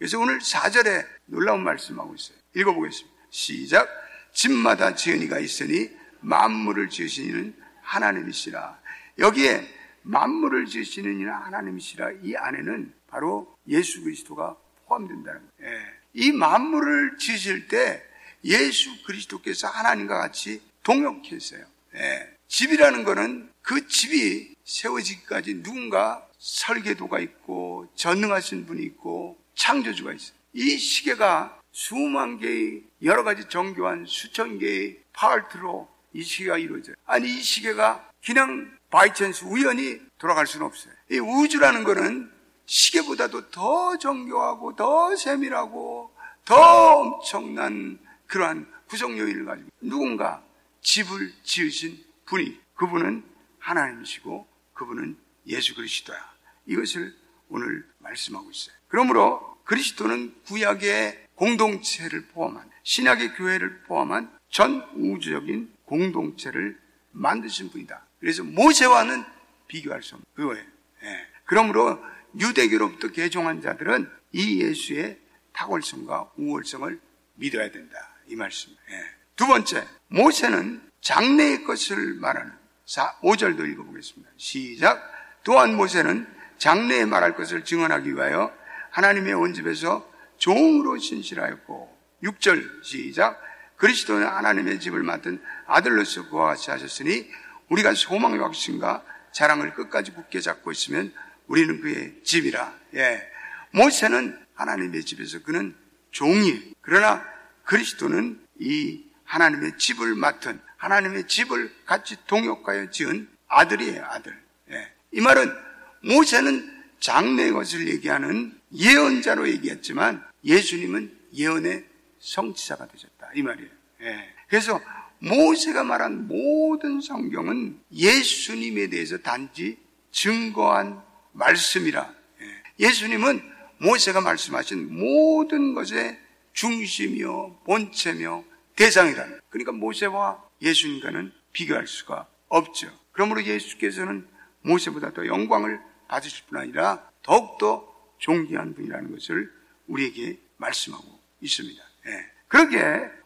예. 0.00 0.06
그래서 0.06 0.18
오늘 0.18 0.38
4절에 0.38 1.06
놀라운 1.26 1.62
말씀하고 1.62 2.14
있어요. 2.14 2.38
읽어보겠습니다. 2.56 3.16
시작. 3.30 3.88
집마다 4.32 4.94
지은 4.94 5.22
이가 5.22 5.38
있으니 5.38 5.90
만물을 6.20 6.88
지으신 6.88 7.26
이는 7.26 7.54
하나님이시라. 7.82 8.80
여기에 9.18 9.68
만물을 10.02 10.66
지으시는 10.66 11.20
이는 11.20 11.32
하나님이시라 11.32 12.12
이 12.22 12.34
안에는 12.34 12.92
바로 13.08 13.54
예수 13.68 14.02
그리스도가 14.02 14.56
포함된다는 14.86 15.40
거예요. 15.58 15.74
예. 15.74 15.82
이 16.14 16.32
만물을 16.32 17.18
지으실 17.18 17.68
때 17.68 18.02
예수 18.44 19.02
그리스도께서 19.04 19.68
하나님과 19.68 20.18
같이 20.18 20.62
동역했어요. 20.82 21.64
예. 21.96 22.36
집이라는 22.48 23.04
것은 23.04 23.50
그 23.62 23.86
집이 23.86 24.54
세워지기까지 24.64 25.62
누군가 25.62 26.26
설계도가 26.38 27.20
있고 27.20 27.86
전능하신 27.94 28.66
분이 28.66 28.82
있고 28.84 29.39
창조주가 29.54 30.12
있어요. 30.12 30.36
이 30.52 30.76
시계가 30.76 31.60
수만 31.72 32.38
개의 32.38 32.82
여러 33.02 33.22
가지 33.22 33.48
정교한 33.48 34.04
수천 34.06 34.58
개의 34.58 35.00
파트로 35.12 35.88
이 36.12 36.22
시계가 36.22 36.58
이루어져요. 36.58 36.96
아니 37.06 37.28
이 37.28 37.42
시계가 37.42 38.10
그냥 38.24 38.76
바이천스 38.90 39.44
우연히 39.44 40.00
돌아갈 40.18 40.46
수는 40.46 40.66
없어요. 40.66 40.92
이 41.10 41.18
우주라는 41.18 41.84
것은 41.84 42.30
시계보다도 42.66 43.50
더 43.50 43.96
정교하고 43.98 44.76
더 44.76 45.14
세밀하고 45.16 46.12
더 46.44 46.56
엄청난 46.56 47.98
그러한 48.26 48.66
구성 48.88 49.16
요인을 49.18 49.44
가지고 49.44 49.68
누군가 49.80 50.42
집을 50.82 51.32
지으신 51.44 52.04
분이 52.26 52.58
그분은 52.74 53.24
하나님이시고 53.58 54.46
그분은 54.74 55.16
예수 55.46 55.74
그리스도야. 55.74 56.18
이것을 56.66 57.14
오늘 57.50 57.86
말씀하고 57.98 58.50
있어요. 58.50 58.74
그러므로 58.88 59.58
그리스도는 59.64 60.34
구약의 60.46 61.26
공동체를 61.34 62.26
포함한 62.28 62.68
신약의 62.82 63.34
교회를 63.34 63.82
포함한 63.84 64.30
전 64.50 64.82
우주적인 64.94 65.72
공동체를 65.84 66.78
만드신 67.12 67.70
분이다. 67.70 68.06
그래서 68.18 68.42
모세와는 68.42 69.24
비교할 69.68 70.02
수 70.02 70.16
없는 70.16 70.26
그거예요. 70.34 70.64
예. 71.04 71.26
그러므로 71.44 71.98
유대교로부터 72.38 73.08
개종한 73.08 73.60
자들은 73.60 74.10
이 74.32 74.62
예수의 74.62 75.18
탁월성과 75.52 76.32
우월성을 76.36 77.00
믿어야 77.34 77.70
된다. 77.70 77.96
이 78.26 78.36
말씀. 78.36 78.70
예. 78.90 79.20
두 79.36 79.46
번째, 79.46 79.86
모세는 80.08 80.82
장래의 81.00 81.64
것을 81.64 82.14
말하는 82.14 82.52
4, 82.86 83.20
5절도 83.20 83.70
읽어보겠습니다. 83.72 84.30
시작. 84.36 85.00
또한 85.44 85.76
모세는 85.76 86.26
장래에 86.60 87.06
말할 87.06 87.34
것을 87.34 87.64
증언하기 87.64 88.14
위하여 88.14 88.54
하나님의 88.90 89.32
온집에서 89.32 90.08
종으로 90.36 90.98
신실하였고 90.98 91.98
6절 92.22 92.84
시작. 92.84 93.40
그리스도는 93.76 94.26
하나님의 94.26 94.78
집을 94.78 95.02
맡은 95.02 95.42
아들로서 95.66 96.28
그와 96.28 96.48
같이 96.48 96.70
하셨으니 96.70 97.26
우리가 97.70 97.94
소망의 97.94 98.40
확신과 98.40 99.02
자랑을 99.32 99.72
끝까지 99.72 100.12
굳게 100.12 100.40
잡고 100.40 100.70
있으면 100.72 101.14
우리는 101.46 101.80
그의 101.80 102.20
집이라. 102.24 102.74
예. 102.94 103.26
모세는 103.72 104.38
하나님의 104.54 105.04
집에서 105.04 105.42
그는 105.42 105.74
종이. 106.10 106.74
그러나 106.82 107.24
그리스도는 107.64 108.38
이 108.58 109.02
하나님의 109.24 109.78
집을 109.78 110.14
맡은 110.14 110.60
하나님의 110.76 111.26
집을 111.26 111.72
같이 111.86 112.16
동역하여 112.26 112.90
지은 112.90 113.30
아들이에요, 113.48 114.04
아들. 114.04 114.38
예. 114.72 114.92
이 115.12 115.22
말은 115.22 115.69
모세는 116.00 116.80
장래의 117.00 117.52
것을 117.52 117.88
얘기하는 117.88 118.58
예언자로 118.74 119.48
얘기했지만 119.48 120.22
예수님은 120.44 121.16
예언의 121.34 121.84
성취자가 122.18 122.86
되셨다. 122.86 123.30
이 123.34 123.42
말이에요. 123.42 123.70
예. 124.02 124.34
그래서 124.48 124.80
모세가 125.20 125.84
말한 125.84 126.28
모든 126.28 127.00
성경은 127.00 127.80
예수님에 127.92 128.88
대해서 128.88 129.18
단지 129.18 129.78
증거한 130.12 131.02
말씀이라. 131.32 132.14
예. 132.40 132.86
예수님은 132.86 133.42
모세가 133.78 134.20
말씀하신 134.20 134.94
모든 134.94 135.74
것의 135.74 136.18
중심이요, 136.52 137.60
본체며 137.64 138.44
대상이라는. 138.76 139.40
그러니까 139.48 139.72
모세와 139.72 140.42
예수님과는 140.60 141.32
비교할 141.52 141.86
수가 141.86 142.26
없죠. 142.48 142.90
그러므로 143.12 143.42
예수께서는 143.44 144.26
모세보다 144.62 145.12
더 145.12 145.26
영광을 145.26 145.80
받으실 146.10 146.44
뿐 146.48 146.58
아니라 146.58 147.08
더욱더 147.22 147.86
존귀한 148.18 148.74
분이라는 148.74 149.12
것을 149.12 149.50
우리에게 149.86 150.38
말씀하고 150.56 151.20
있습니다. 151.40 151.82
예. 152.06 152.26
그러게 152.48 152.78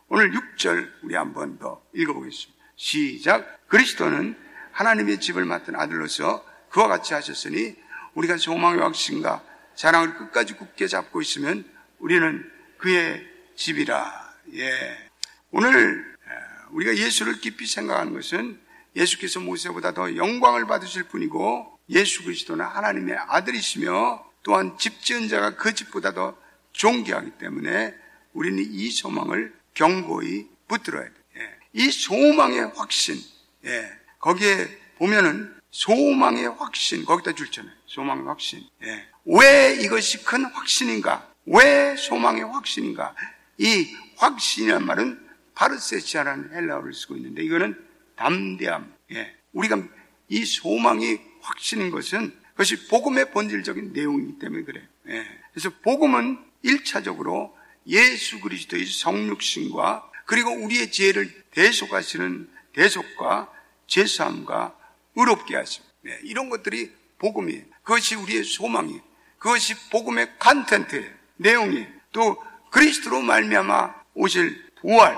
오늘 0.09 0.31
6절 0.33 0.93
우리 1.03 1.15
한 1.17 1.33
번 1.33 1.59
더 1.59 1.83
읽어보겠습니다. 1.95 2.63
시작. 2.77 3.67
그리스도는 3.69 4.37
하나님의 4.73 5.19
집을 5.21 5.45
맡은 5.47 5.75
아들로서 5.77 6.45
그와 6.69 6.89
같이 6.89 7.15
하셨으니 7.15 7.75
우리가 8.15 8.37
소망의 8.37 8.81
확신과 8.81 9.43
자랑을 9.75 10.15
끝까지 10.17 10.55
굳게 10.55 10.87
잡고 10.87 11.23
있으면 11.23 11.65
우리는 11.99 12.49
그의 12.79 13.27
집이라. 13.57 14.35
예. 14.55 15.09
오늘 15.51 16.15
우리가 16.73 16.95
예수를 16.97 17.41
깊이 17.41 17.67
생각하는 17.67 18.13
것은 18.13 18.61
예수께서 18.95 19.41
모세보다 19.41 19.95
더 19.95 20.15
영광을 20.17 20.67
받으실 20.67 21.05
뿐이고 21.05 21.74
예수 21.89 22.25
그리스도는 22.25 22.65
하나님의 22.65 23.17
아들이시며 23.29 24.25
또한 24.43 24.77
집 24.79 25.03
지은 25.03 25.29
자가 25.29 25.57
그 25.57 25.75
집보다 25.75 26.13
더 26.13 26.37
존귀하기 26.73 27.33
때문에 27.39 27.95
우리는 28.33 28.63
이 28.63 28.91
소망을 28.91 29.55
경고히 29.75 30.49
붙들어야 30.69 31.05
돼. 31.05 31.13
예. 31.39 31.51
이 31.73 31.91
소망의 31.91 32.73
확신, 32.75 33.17
예. 33.65 33.91
거기에 34.19 34.69
보면은 34.99 35.55
소망의 35.71 36.47
확신 36.59 37.05
거기다 37.05 37.33
줄잖아요. 37.33 37.75
소망의 37.87 38.25
확신. 38.25 38.65
예. 38.83 39.07
왜 39.25 39.77
이것이 39.81 40.25
큰 40.25 40.45
확신인가? 40.45 41.29
왜 41.47 41.97
소망의 41.97 42.45
확신인가? 42.45 43.15
이 43.59 43.95
확신이란 44.17 44.85
말은 44.85 45.21
파르세시아라는 45.55 46.53
헬라어를 46.53 46.93
쓰고 46.93 47.17
있는데 47.17 47.43
이거는 47.43 47.77
담대함. 48.17 48.95
예. 49.13 49.35
우리가 49.53 49.83
이 50.29 50.45
소망이 50.45 51.21
확신인 51.45 51.91
것은 51.91 52.35
그것이 52.53 52.89
복음의 52.89 53.31
본질적인 53.33 53.93
내용이기 53.93 54.39
때문에 54.39 54.65
그래요. 54.65 54.85
예. 55.09 55.27
그래서 55.53 55.71
복음은 55.83 56.39
1차적으로 56.65 57.53
예수 57.87 58.41
그리스도의 58.41 58.87
성육신과 58.87 60.11
그리고 60.25 60.51
우리의 60.51 60.91
죄를 60.91 61.31
대속하시는 61.51 62.49
대속과 62.73 63.53
제사함과 63.87 64.77
의롭게 65.17 65.57
하심. 65.57 65.85
네, 66.03 66.19
이런 66.23 66.49
것들이 66.49 66.91
복음이에요. 67.19 67.65
그것이 67.83 68.15
우리의 68.15 68.45
소망이에요. 68.45 69.01
그것이 69.39 69.75
복음의 69.91 70.39
컨텐트예요. 70.39 71.11
내용이에요. 71.37 71.87
또 72.13 72.43
그리스도로 72.71 73.21
말미암아 73.21 73.95
오실 74.15 74.65
부활, 74.81 75.17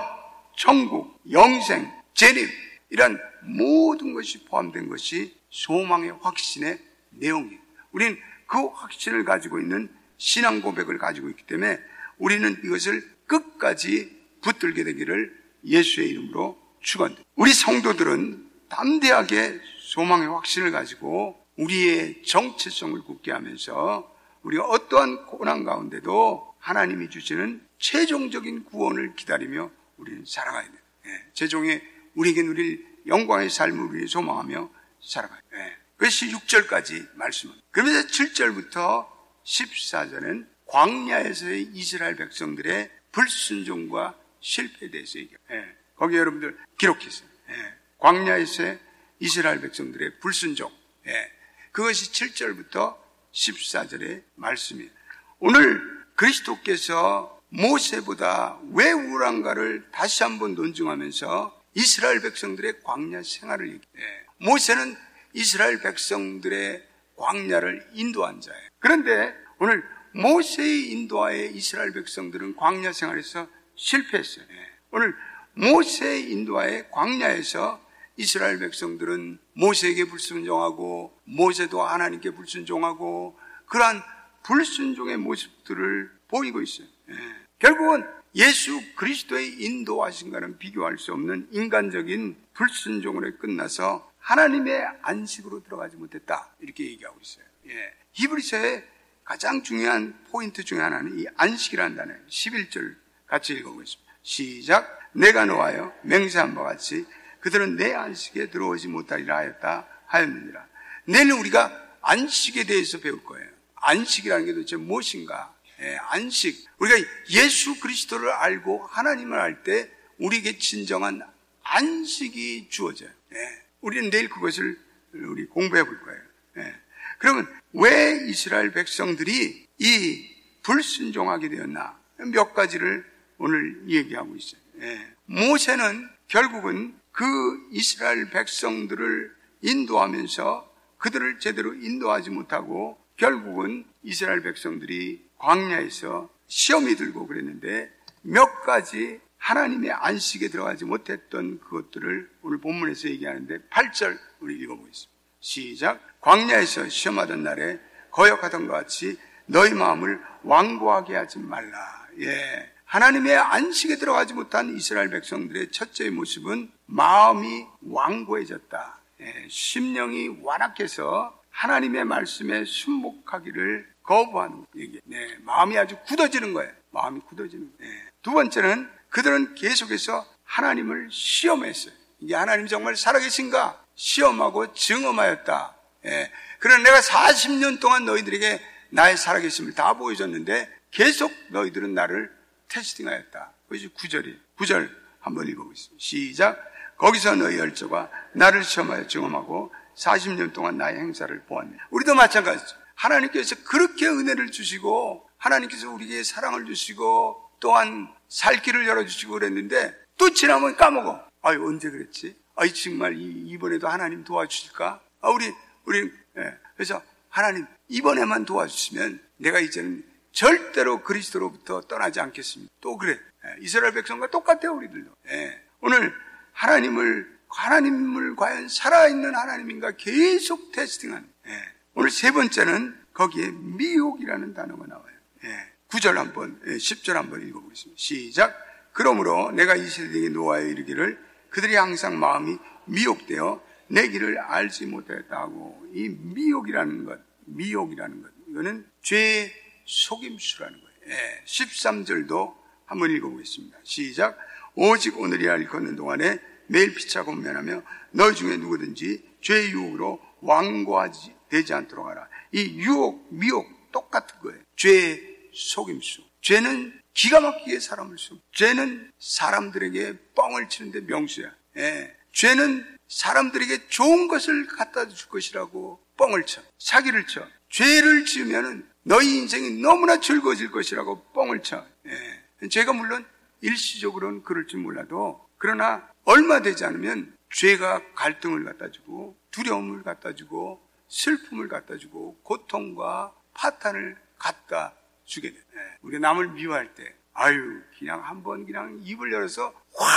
천국, 0.56 1.20
영생, 1.30 1.90
재림 2.14 2.48
이런 2.90 3.18
모든 3.42 4.14
것이 4.14 4.44
포함된 4.44 4.88
것이 4.88 5.36
소망의 5.56 6.18
확신의 6.20 6.78
내용이에요. 7.10 7.58
우리는 7.92 8.18
그 8.46 8.66
확신을 8.66 9.24
가지고 9.24 9.58
있는 9.58 9.88
신앙 10.18 10.60
고백을 10.60 10.98
가지고 10.98 11.30
있기 11.30 11.46
때문에 11.46 11.78
우리는 12.18 12.60
이것을 12.62 13.02
끝까지 13.26 14.14
붙들게 14.42 14.84
되기를 14.84 15.34
예수의 15.64 16.10
이름으로 16.10 16.60
축원합니다. 16.80 17.26
우리 17.36 17.52
성도들은 17.52 18.50
담대하게 18.68 19.60
소망의 19.80 20.28
확신을 20.28 20.70
가지고 20.72 21.42
우리의 21.56 22.22
정체성을 22.22 23.00
굳게 23.04 23.32
하면서 23.32 24.14
우리가 24.42 24.64
어떠한 24.64 25.26
고난 25.26 25.64
가운데도 25.64 26.54
하나님이 26.58 27.08
주시는 27.08 27.66
최종적인 27.78 28.64
구원을 28.64 29.16
기다리며 29.16 29.70
우리는 29.96 30.22
살아가야 30.26 30.64
돼요. 30.64 30.80
예, 31.06 31.10
최종의 31.32 31.82
우리에게 32.14 32.42
누릴 32.42 32.86
영광의 33.06 33.48
삶을 33.48 33.86
우리 33.86 34.06
소망하며 34.06 34.68
살아가야 35.02 35.40
돼요. 35.50 35.62
예, 35.62 35.76
그것이 35.96 36.30
6절까지 36.30 37.14
말씀합니다. 37.14 37.66
그러면서 37.70 38.06
7절부터 38.08 39.08
14절은 39.44 40.46
광야에서의 40.66 41.70
이스라엘 41.72 42.16
백성들의 42.16 42.90
불순종과 43.12 44.18
실패에 44.40 44.90
대해서 44.90 45.18
얘기해요. 45.18 45.38
예, 45.52 45.76
거기 45.96 46.16
여러분들 46.16 46.58
기록했어요. 46.78 47.28
예, 47.50 47.74
광야에서의 47.98 48.78
이스라엘 49.20 49.60
백성들의 49.60 50.20
불순종. 50.20 50.70
예, 51.06 51.32
그것이 51.72 52.12
7절부터 52.12 52.98
14절의 53.32 54.22
말씀이에요. 54.34 54.90
오늘 55.38 56.06
그리스도께서 56.16 57.40
모세보다 57.48 58.58
왜 58.72 58.90
우울한가를 58.92 59.90
다시 59.92 60.22
한번 60.22 60.54
논증하면서 60.54 61.64
이스라엘 61.74 62.20
백성들의 62.22 62.80
광야 62.82 63.22
생활을 63.22 63.66
얘기해요. 63.66 63.82
예, 63.98 64.25
모세는 64.38 64.96
이스라엘 65.32 65.80
백성들의 65.80 66.86
광야를 67.16 67.90
인도한 67.94 68.40
자예요. 68.40 68.68
그런데 68.78 69.34
오늘 69.58 69.82
모세의 70.12 70.90
인도하에 70.90 71.46
이스라엘 71.46 71.92
백성들은 71.92 72.56
광야 72.56 72.92
생활에서 72.92 73.48
실패했어요. 73.74 74.46
예. 74.50 74.56
오늘 74.90 75.14
모세의 75.54 76.30
인도하에 76.30 76.88
광야에서 76.90 77.84
이스라엘 78.16 78.58
백성들은 78.58 79.38
모세에게 79.54 80.04
불순종하고 80.04 81.18
모세도 81.24 81.82
하나님께 81.82 82.30
불순종하고 82.30 83.38
그러한 83.66 84.02
불순종의 84.42 85.18
모습들을 85.18 86.10
보이고 86.28 86.62
있어요. 86.62 86.86
예. 87.10 87.14
결국은 87.58 88.06
예수 88.34 88.80
그리스도의 88.96 89.62
인도하신과는 89.62 90.58
비교할 90.58 90.98
수 90.98 91.12
없는 91.12 91.48
인간적인 91.52 92.36
불순종으로 92.54 93.38
끝나서 93.38 94.10
하나님의 94.26 94.84
안식으로 95.02 95.62
들어가지 95.62 95.94
못했다 95.96 96.50
이렇게 96.58 96.84
얘기하고 96.84 97.16
있어요. 97.22 97.44
예. 97.68 97.94
히브리서의 98.12 98.84
가장 99.22 99.62
중요한 99.62 100.18
포인트 100.30 100.64
중에 100.64 100.80
하나는 100.80 101.18
이 101.18 101.26
안식이라는 101.36 101.96
단어예요. 101.96 102.20
11절 102.28 102.96
같이 103.26 103.54
읽어보겠습니다. 103.54 104.12
시작. 104.22 104.98
내가 105.12 105.44
놓아요. 105.44 105.92
맹세한 106.02 106.56
바와 106.56 106.70
같이 106.70 107.06
그들은 107.40 107.76
내 107.76 107.94
안식에 107.94 108.50
들어오지 108.50 108.88
못하리라 108.88 109.36
하였다 109.36 109.86
하였느니라. 110.06 110.66
내일 111.04 111.30
우리가 111.32 111.72
안식에 112.02 112.64
대해서 112.64 112.98
배울 112.98 113.22
거예요. 113.24 113.48
안식이라는 113.76 114.46
게 114.46 114.54
도대체 114.54 114.76
무엇인가? 114.76 115.54
예, 115.80 115.98
안식. 116.08 116.66
우리가 116.78 116.98
예수 117.30 117.78
그리스도를 117.78 118.30
알고 118.30 118.86
하나님을 118.86 119.38
알 119.38 119.62
때 119.62 119.88
우리에게 120.18 120.58
진정한 120.58 121.22
안식이 121.62 122.68
주어져요. 122.70 123.10
예, 123.34 123.65
우리는 123.86 124.10
내일 124.10 124.28
그것을 124.28 124.76
우리 125.14 125.46
공부해 125.46 125.84
볼 125.84 126.00
거예요. 126.00 126.20
예. 126.58 126.74
그러면 127.18 127.46
왜 127.72 128.20
이스라엘 128.26 128.72
백성들이 128.72 129.64
이 129.78 130.34
불순종하게 130.64 131.48
되었나? 131.50 131.96
몇 132.32 132.52
가지를 132.52 133.06
오늘 133.38 133.84
얘기하고 133.86 134.34
있어요. 134.34 134.60
예. 134.80 135.06
모세는 135.26 136.08
결국은 136.26 136.96
그 137.12 137.24
이스라엘 137.70 138.28
백성들을 138.30 139.32
인도하면서 139.62 140.74
그들을 140.98 141.38
제대로 141.38 141.72
인도하지 141.72 142.30
못하고 142.30 142.98
결국은 143.16 143.84
이스라엘 144.02 144.42
백성들이 144.42 145.24
광야에서 145.38 146.28
시험이 146.48 146.96
들고 146.96 147.28
그랬는데 147.28 147.92
몇 148.22 148.62
가지 148.62 149.20
하나님의 149.46 149.92
안식에 149.92 150.48
들어가지 150.48 150.84
못했던 150.84 151.60
그것들을 151.60 152.28
오늘 152.42 152.58
본문에서 152.58 153.08
얘기하는데 153.10 153.60
8절 153.70 154.18
우리 154.40 154.56
읽어보겠습니다. 154.58 155.12
시작. 155.38 156.20
광야에서 156.20 156.88
시험하던 156.88 157.44
날에 157.44 157.78
거역하던 158.10 158.66
것 158.66 158.72
같이 158.72 159.16
너희 159.46 159.72
마음을 159.72 160.20
완고하게 160.42 161.14
하지 161.14 161.38
말라. 161.38 161.78
예. 162.18 162.72
하나님의 162.86 163.36
안식에 163.36 163.98
들어가지 163.98 164.34
못한 164.34 164.74
이스라엘 164.76 165.10
백성들의 165.10 165.70
첫째 165.70 166.10
모습은 166.10 166.72
마음이 166.86 167.66
완고해졌다. 167.82 168.98
예. 169.20 169.46
심령이 169.48 170.40
완악해서 170.42 171.40
하나님의 171.50 172.04
말씀에 172.04 172.64
순복하기를 172.64 173.94
거부하는 174.02 174.66
얘기. 174.74 175.00
네. 175.04 175.36
마음이 175.42 175.78
아주 175.78 175.96
굳어지는 176.04 176.52
거예요. 176.52 176.72
마음이 176.90 177.20
굳어지는 177.20 177.72
거예요. 177.78 177.92
네. 177.92 178.02
두 178.22 178.32
번째는 178.32 178.95
그들은 179.16 179.54
계속해서 179.54 180.26
하나님을 180.44 181.08
시험했어요. 181.10 181.94
이게 182.20 182.34
하나님 182.34 182.66
정말 182.66 182.96
살아계신가? 182.96 183.82
시험하고 183.94 184.74
증험하였다. 184.74 185.74
예. 186.04 186.30
그러나 186.58 186.82
내가 186.82 187.00
40년 187.00 187.80
동안 187.80 188.04
너희들에게 188.04 188.60
나의 188.90 189.16
살아계심을 189.16 189.72
다 189.72 189.94
보여줬는데 189.94 190.70
계속 190.90 191.32
너희들은 191.48 191.94
나를 191.94 192.30
테스팅하였다. 192.68 193.52
그것이 193.62 193.88
9절이 193.94 194.38
9절 194.58 194.90
한번 195.20 195.48
읽어보겠습니다. 195.48 195.96
시작. 195.98 196.62
거기서 196.98 197.36
너희 197.36 197.56
열조가 197.56 198.10
나를 198.34 198.64
시험하여 198.64 199.06
증험하고 199.06 199.72
40년 199.96 200.52
동안 200.52 200.76
나의 200.76 200.98
행사를 200.98 201.42
보았네. 201.44 201.74
우리도 201.88 202.14
마찬가지죠. 202.14 202.76
하나님께서 202.94 203.56
그렇게 203.64 204.08
은혜를 204.08 204.50
주시고 204.50 205.26
하나님께서 205.38 205.88
우리에게 205.88 206.22
사랑을 206.22 206.66
주시고 206.66 207.45
또한 207.60 208.08
살 208.28 208.62
길을 208.62 208.86
열어주시고 208.86 209.32
그랬는데 209.34 209.94
또 210.18 210.32
지나면 210.32 210.76
까먹어. 210.76 211.24
아유 211.42 211.64
언제 211.66 211.90
그랬지? 211.90 212.36
아이 212.56 212.72
정말 212.72 213.14
이번에도 213.16 213.88
하나님 213.88 214.24
도와주실까? 214.24 215.00
아 215.20 215.30
우리 215.30 215.52
우리 215.84 216.10
예. 216.38 216.58
그래서 216.74 217.02
하나님 217.28 217.66
이번에만 217.88 218.44
도와주시면 218.44 219.20
내가 219.38 219.60
이제는 219.60 220.04
절대로 220.32 221.02
그리스도로부터 221.02 221.82
떠나지 221.82 222.20
않겠습니다. 222.20 222.72
또 222.80 222.96
그래 222.96 223.12
예. 223.12 223.56
이스라엘 223.60 223.92
백성과 223.92 224.28
똑같아요 224.28 224.74
우리들도. 224.74 225.10
예. 225.28 225.62
오늘 225.80 226.14
하나님을 226.52 227.36
하나님을 227.48 228.36
과연 228.36 228.68
살아있는 228.68 229.34
하나님인가 229.34 229.92
계속 229.92 230.72
테스팅하는. 230.72 231.28
예. 231.46 231.72
오늘 231.94 232.10
세 232.10 232.32
번째는 232.32 232.98
거기에 233.14 233.50
미혹이라는 233.50 234.52
단어가 234.54 234.86
나와요. 234.86 235.14
예. 235.44 235.75
9절 235.88 236.14
한번, 236.14 236.60
10절 236.64 237.10
예, 237.10 237.16
한번 237.16 237.46
읽어보겠습니다. 237.46 237.96
시작. 237.98 238.54
그러므로 238.92 239.52
내가 239.52 239.76
이 239.76 239.86
세대에게 239.86 240.30
놓아여 240.30 240.66
이르기를 240.66 241.18
그들이 241.50 241.76
항상 241.76 242.18
마음이 242.18 242.56
미혹되어 242.86 243.62
내 243.88 244.08
길을 244.08 244.38
알지 244.38 244.86
못했다고 244.86 245.90
이 245.92 246.08
미혹이라는 246.08 247.04
것, 247.04 247.20
미혹이라는 247.44 248.22
것, 248.22 248.30
이거는 248.48 248.86
죄의 249.02 249.52
속임수라는 249.84 250.80
거예요. 250.80 250.96
예, 251.08 251.44
13절도 251.44 252.56
한번 252.86 253.10
읽어보겠습니다. 253.10 253.78
시작. 253.84 254.38
오직 254.74 255.18
오늘이야 255.18 255.56
일컫는 255.56 255.96
동안에 255.96 256.40
매일 256.66 256.94
피차고 256.94 257.32
면하며 257.34 257.82
너희 258.10 258.34
중에 258.34 258.56
누구든지 258.56 259.24
죄의 259.40 259.70
유혹으로 259.70 260.20
왕고하지 260.40 261.34
되지 261.48 261.74
않도록 261.74 262.06
하라. 262.06 262.28
이 262.52 262.78
유혹, 262.78 263.26
미혹 263.30 263.92
똑같은 263.92 264.38
거예요. 264.40 264.60
죄의 264.76 265.35
속임수. 265.56 266.22
죄는 266.42 267.00
기가 267.14 267.40
막히게 267.40 267.80
사람을 267.80 268.18
속. 268.18 268.40
죄는 268.52 269.10
사람들에게 269.18 270.18
뻥을 270.34 270.68
치는데 270.68 271.00
명수야. 271.00 271.50
예. 271.78 272.14
죄는 272.32 272.96
사람들에게 273.08 273.88
좋은 273.88 274.28
것을 274.28 274.66
갖다 274.66 275.08
줄 275.08 275.28
것이라고 275.28 276.00
뻥을 276.18 276.44
쳐. 276.44 276.62
사기를 276.78 277.26
쳐. 277.26 277.46
죄를 277.70 278.26
지으면은 278.26 278.88
너희 279.02 279.38
인생이 279.38 279.80
너무나 279.80 280.20
즐거워질 280.20 280.70
것이라고 280.70 281.22
뻥을 281.32 281.62
쳐. 281.62 281.86
예. 282.06 282.68
제가 282.68 282.92
물론 282.92 283.24
일시적으로는 283.62 284.42
그럴지 284.42 284.76
몰라도 284.76 285.48
그러나 285.58 286.08
얼마 286.24 286.60
되지 286.60 286.84
않으면 286.84 287.34
죄가 287.50 288.12
갈등을 288.14 288.64
갖다 288.64 288.90
주고 288.90 289.36
두려움을 289.50 290.02
갖다 290.02 290.34
주고 290.34 290.82
슬픔을 291.08 291.68
갖다 291.68 291.96
주고 291.96 292.38
고통과 292.42 293.32
파탄을 293.54 294.16
갖다 294.38 294.94
주게 295.26 295.52
돼. 295.52 295.58
예. 295.58 295.80
우리가 296.02 296.20
남을 296.20 296.52
미워할 296.52 296.94
때 296.94 297.14
아유 297.34 297.82
그냥 297.98 298.24
한번 298.24 298.64
그냥 298.64 298.98
입을 299.04 299.30
열어서 299.32 299.74
확 299.94 300.08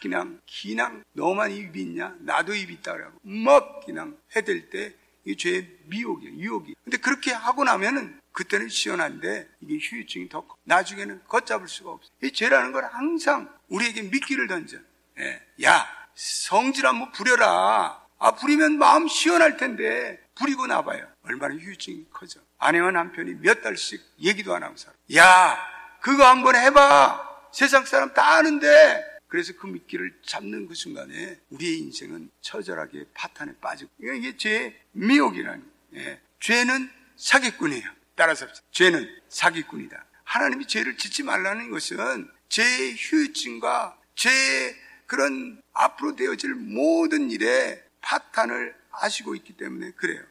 그냥 0.00 0.40
그냥 0.62 1.04
너만 1.12 1.50
입이 1.52 1.82
있냐 1.82 2.14
나도 2.20 2.54
입이 2.54 2.72
있다 2.74 2.94
그러고 2.94 3.18
막 3.22 3.84
그냥 3.84 4.16
해댈 4.34 4.70
때 4.70 4.94
이게 5.24 5.36
죄의 5.36 5.68
미혹이에요 5.84 6.34
유혹이 6.34 6.74
근데 6.82 6.96
그렇게 6.96 7.32
하고 7.32 7.64
나면은 7.64 8.18
그때는 8.32 8.70
시원한데 8.70 9.48
이게 9.60 9.74
후유증이 9.86 10.30
더 10.30 10.40
커. 10.46 10.56
나중에는 10.64 11.22
걷잡을 11.28 11.68
수가 11.68 11.90
없어 11.90 12.10
이 12.22 12.32
죄라는 12.32 12.72
걸 12.72 12.84
항상 12.86 13.52
우리에게 13.68 14.02
미끼를 14.02 14.46
던져 14.46 14.78
예. 15.18 15.42
야 15.64 15.86
성질 16.14 16.86
한번 16.86 17.12
부려라 17.12 18.02
아 18.18 18.30
부리면 18.34 18.78
마음 18.78 19.08
시원할 19.08 19.58
텐데 19.58 20.18
부리고 20.34 20.66
나봐요 20.66 21.06
얼마나 21.24 21.54
후유증이 21.54 22.06
커져 22.10 22.40
아내와 22.58 22.90
남편이 22.90 23.34
몇 23.40 23.62
달씩 23.62 24.00
얘기도 24.20 24.54
안 24.54 24.62
하고 24.62 24.76
살아 24.76 24.94
야 25.16 25.58
그거 26.00 26.26
한번 26.26 26.56
해봐 26.56 27.50
세상 27.52 27.84
사람 27.84 28.12
다 28.12 28.36
아는데 28.36 29.12
그래서 29.32 29.54
그 29.58 29.66
미끼를 29.66 30.20
잡는 30.26 30.68
그 30.68 30.74
순간에 30.74 31.40
우리의 31.48 31.78
인생은 31.78 32.30
처절하게 32.42 33.06
파탄에 33.14 33.54
빠지고 33.62 33.90
이게 34.02 34.36
죄의 34.36 34.78
미혹이라는 34.92 35.72
예. 35.94 36.20
죄는 36.38 36.90
사기꾼이에요. 37.16 37.90
따라서 38.14 38.46
죄는 38.72 39.08
사기꾼이다. 39.28 40.04
하나님이 40.24 40.66
죄를 40.66 40.98
짓지 40.98 41.22
말라는 41.22 41.70
것은 41.70 42.30
죄의 42.50 42.94
휴유증과 42.98 43.98
죄의 44.16 44.76
그런 45.06 45.62
앞으로 45.72 46.14
되어질 46.16 46.54
모든 46.54 47.30
일에 47.30 47.82
파탄을 48.02 48.74
아시고 48.90 49.34
있기 49.36 49.56
때문에 49.56 49.92
그래요. 49.92 50.22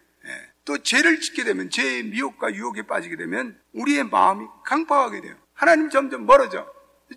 예. 0.62 0.66
또 0.66 0.78
죄를 0.78 1.20
짓게 1.20 1.44
되면 1.44 1.70
죄의 1.70 2.04
미혹과 2.04 2.54
유혹에 2.54 2.84
빠지게 2.84 3.16
되면 3.16 3.60
우리의 3.74 4.06
마음이 4.06 4.46
강팍하게 4.66 5.22
돼요. 5.22 5.36
하나님 5.54 5.90
점점 5.90 6.26
멀어져. 6.26 6.68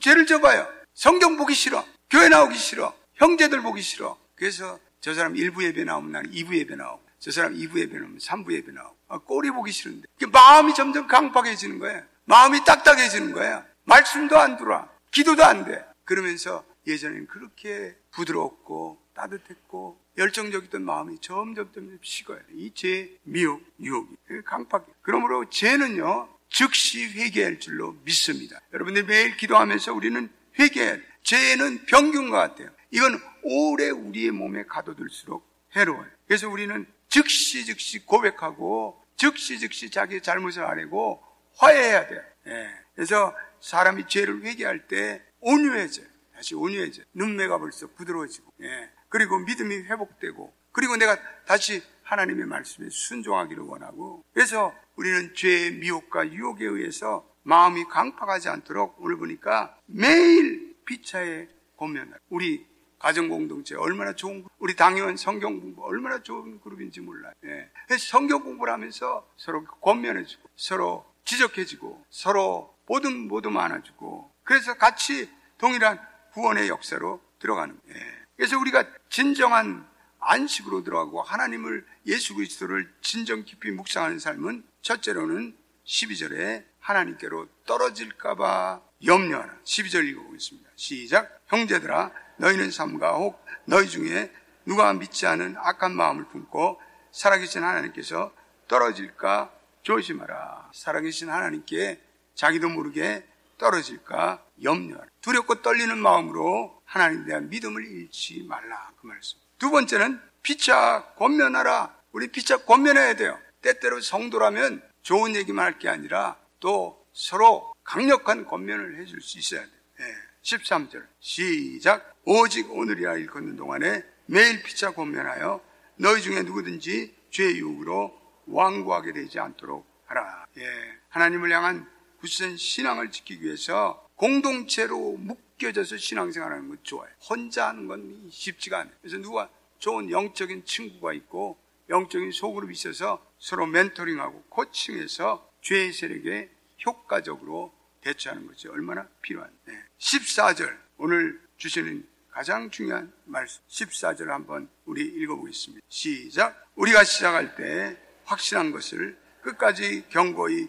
죄를 0.00 0.26
져봐요. 0.26 0.66
성경 0.94 1.36
보기 1.36 1.54
싫어. 1.54 1.84
교회 2.10 2.28
나오기 2.28 2.56
싫어. 2.56 2.94
형제들 3.14 3.62
보기 3.62 3.82
싫어. 3.82 4.18
그래서 4.34 4.78
저 5.00 5.14
사람 5.14 5.34
1부 5.34 5.62
예배 5.62 5.84
나오면 5.84 6.12
나는 6.12 6.30
2부 6.30 6.56
예배 6.56 6.76
나오고 6.76 7.02
저 7.18 7.30
사람 7.30 7.54
2부 7.54 7.78
예배 7.78 7.98
나오면 7.98 8.18
3부 8.18 8.52
예배 8.52 8.72
나오고 8.72 8.96
아, 9.08 9.18
꼴이 9.18 9.50
보기 9.50 9.70
싫은데 9.70 10.06
마음이 10.32 10.74
점점 10.74 11.06
강팍해지는 11.06 11.78
거야. 11.78 12.02
마음이 12.24 12.64
딱딱해지는 12.64 13.32
거야. 13.32 13.64
말씀도 13.84 14.38
안 14.38 14.56
들어와. 14.56 14.88
기도도 15.10 15.44
안 15.44 15.64
돼. 15.64 15.84
그러면서 16.04 16.64
예전에는 16.86 17.26
그렇게 17.26 17.96
부드럽고 18.10 19.02
따뜻했고 19.14 20.00
열정적이던 20.18 20.84
마음이 20.84 21.18
점점 21.20 21.72
점점 21.72 21.98
식어요. 22.02 22.40
이 22.52 22.72
죄, 22.74 23.10
미혹, 23.24 23.62
유혹이 23.80 24.16
강팍해. 24.44 24.84
그러므로 25.02 25.48
죄는요 25.48 26.28
즉시 26.48 27.04
회개할 27.06 27.58
줄로 27.58 27.96
믿습니다. 28.04 28.60
여러분들 28.72 29.04
매일 29.04 29.36
기도하면서 29.36 29.92
우리는 29.94 30.30
회개. 30.58 31.00
죄는 31.24 31.86
병균과 31.86 32.36
같아요. 32.38 32.70
이건 32.90 33.18
오래 33.42 33.88
우리의 33.88 34.30
몸에 34.30 34.64
가둬둘수록 34.64 35.44
해로워요. 35.74 36.06
그래서 36.26 36.48
우리는 36.48 36.86
즉시 37.08 37.64
즉시 37.64 38.04
고백하고 38.04 39.02
즉시 39.16 39.58
즉시 39.58 39.90
자기 39.90 40.20
잘못을 40.20 40.62
아뢰고 40.64 41.22
화해해야 41.56 42.06
돼요. 42.06 42.22
예. 42.46 42.70
그래서 42.94 43.34
사람이 43.60 44.06
죄를 44.06 44.42
회개할 44.42 44.86
때 44.86 45.22
온유해져요. 45.40 46.06
다시 46.34 46.54
온유해져요. 46.54 47.06
눈매가 47.14 47.58
벌써 47.58 47.86
부드러워지고, 47.86 48.52
예. 48.62 48.90
그리고 49.08 49.38
믿음이 49.38 49.76
회복되고, 49.84 50.52
그리고 50.72 50.96
내가 50.96 51.16
다시 51.44 51.82
하나님의 52.02 52.46
말씀에 52.46 52.88
순종하기를 52.90 53.62
원하고, 53.62 54.24
그래서 54.32 54.74
우리는 54.96 55.34
죄의 55.34 55.72
미혹과 55.74 56.32
유혹에 56.32 56.64
의해서 56.64 57.28
마음이 57.44 57.84
강팍하지 57.84 58.48
않도록 58.48 58.96
오늘 58.98 59.16
보니까 59.16 59.76
매일 59.86 60.76
피차에 60.84 61.48
고면을 61.76 62.18
우리 62.30 62.66
가정 62.98 63.28
공동체 63.28 63.74
얼마나 63.76 64.14
좋은 64.14 64.46
우리 64.58 64.74
당연 64.76 65.16
성경 65.16 65.60
공부 65.60 65.84
얼마나 65.84 66.22
좋은 66.22 66.58
그룹인지 66.60 67.00
몰라요. 67.00 67.34
예. 67.44 67.70
성경 67.98 68.42
공부를 68.42 68.72
하면서 68.72 69.28
서로 69.36 69.64
권면해주고 69.64 70.48
서로 70.56 71.04
지적해지고 71.24 72.06
서로 72.08 72.74
모든 72.86 73.28
안아주고 73.56 74.30
그래서 74.42 74.74
같이 74.74 75.28
동일한 75.58 76.00
구원의 76.34 76.68
역사로 76.68 77.20
들어가는 77.38 77.78
거예요. 77.80 77.96
예. 77.96 78.24
그래서 78.36 78.58
우리가 78.58 78.84
진정한 79.08 79.88
안식으로 80.18 80.82
들어가고 80.82 81.22
하나님을 81.22 81.86
예수 82.06 82.34
그리스도를 82.34 82.92
진정 83.00 83.44
깊이 83.44 83.70
묵상하는 83.70 84.18
삶은 84.18 84.64
첫째로는 84.82 85.56
12절에 85.86 86.64
하나님께로 86.80 87.46
떨어질까봐 87.66 88.82
염려하라. 89.04 89.58
12절 89.64 90.06
읽어보겠습니다. 90.08 90.70
시작. 90.76 91.40
형제들아, 91.46 92.10
너희는 92.38 92.70
삼가 92.70 93.16
혹 93.16 93.44
너희 93.66 93.88
중에 93.88 94.32
누가 94.64 94.92
믿지 94.92 95.26
않은 95.26 95.56
악한 95.58 95.94
마음을 95.94 96.24
품고 96.28 96.80
살아계신 97.12 97.62
하나님께서 97.62 98.32
떨어질까 98.66 99.52
조심하라. 99.82 100.70
살아계신 100.74 101.30
하나님께 101.30 102.00
자기도 102.34 102.68
모르게 102.70 103.24
떨어질까 103.58 104.42
염려하라. 104.62 105.06
두렵고 105.24 105.62
떨리는 105.62 105.96
마음으로 105.98 106.82
하나님에 106.84 107.24
대한 107.24 107.48
믿음을 107.48 107.82
잃지 107.82 108.44
말라. 108.46 108.92
그 109.00 109.06
말씀. 109.06 109.38
두 109.58 109.70
번째는 109.70 110.20
피차 110.42 111.14
권면하라. 111.16 111.96
우리 112.12 112.28
피차 112.28 112.58
권면해야 112.58 113.16
돼요. 113.16 113.38
때때로 113.62 114.02
성도라면 114.02 114.82
좋은 115.00 115.34
얘기만 115.34 115.64
할 115.64 115.78
게 115.78 115.88
아니라 115.88 116.36
또 116.60 117.06
서로 117.14 117.74
강력한 117.84 118.44
권면을 118.44 119.00
해줄 119.00 119.22
수 119.22 119.38
있어야 119.38 119.62
돼. 119.62 119.70
예. 120.00 120.04
13절 120.42 121.06
시작 121.20 122.14
오직 122.24 122.70
오늘이라 122.70 123.14
일컫는 123.16 123.56
동안에 123.56 124.04
매일 124.26 124.62
피차 124.62 124.90
권면하여 124.90 125.62
너희 125.96 126.20
중에 126.20 126.42
누구든지 126.42 127.14
죄의 127.30 127.56
유혹으로 127.60 128.14
왕구하게 128.46 129.12
되지 129.14 129.40
않도록 129.40 129.86
하라. 130.04 130.44
예. 130.58 130.68
하나님을 131.08 131.50
향한 131.50 131.90
굳센 132.20 132.58
신앙을 132.58 133.10
지키기 133.10 133.42
위해서 133.42 134.03
공동체로 134.16 135.16
묶여져서 135.18 135.96
신앙생활하는 135.96 136.68
건 136.68 136.78
좋아요. 136.82 137.10
혼자 137.28 137.68
하는 137.68 137.86
건 137.86 138.28
쉽지가 138.30 138.80
않아요. 138.80 138.94
그래서 139.00 139.18
누가 139.18 139.48
좋은 139.78 140.10
영적인 140.10 140.64
친구가 140.64 141.12
있고 141.14 141.58
영적인 141.88 142.32
소그룹이 142.32 142.72
있어서 142.72 143.24
서로 143.38 143.66
멘토링하고 143.66 144.44
코칭해서 144.48 145.50
죄의 145.62 145.92
세력에 145.92 146.50
효과적으로 146.86 147.72
대처하는 148.00 148.46
것이 148.46 148.68
얼마나 148.68 149.06
필요한데. 149.22 149.56
네. 149.66 149.82
14절, 149.98 150.78
오늘 150.98 151.40
주시는 151.56 152.06
가장 152.30 152.70
중요한 152.70 153.12
말씀. 153.24 153.62
14절 153.68 154.26
한번 154.26 154.68
우리 154.84 155.02
읽어보겠습니다. 155.02 155.84
시작. 155.88 156.66
우리가 156.74 157.04
시작할 157.04 157.54
때 157.54 157.96
확실한 158.24 158.72
것을 158.72 159.18
끝까지 159.42 160.04
경고히 160.08 160.68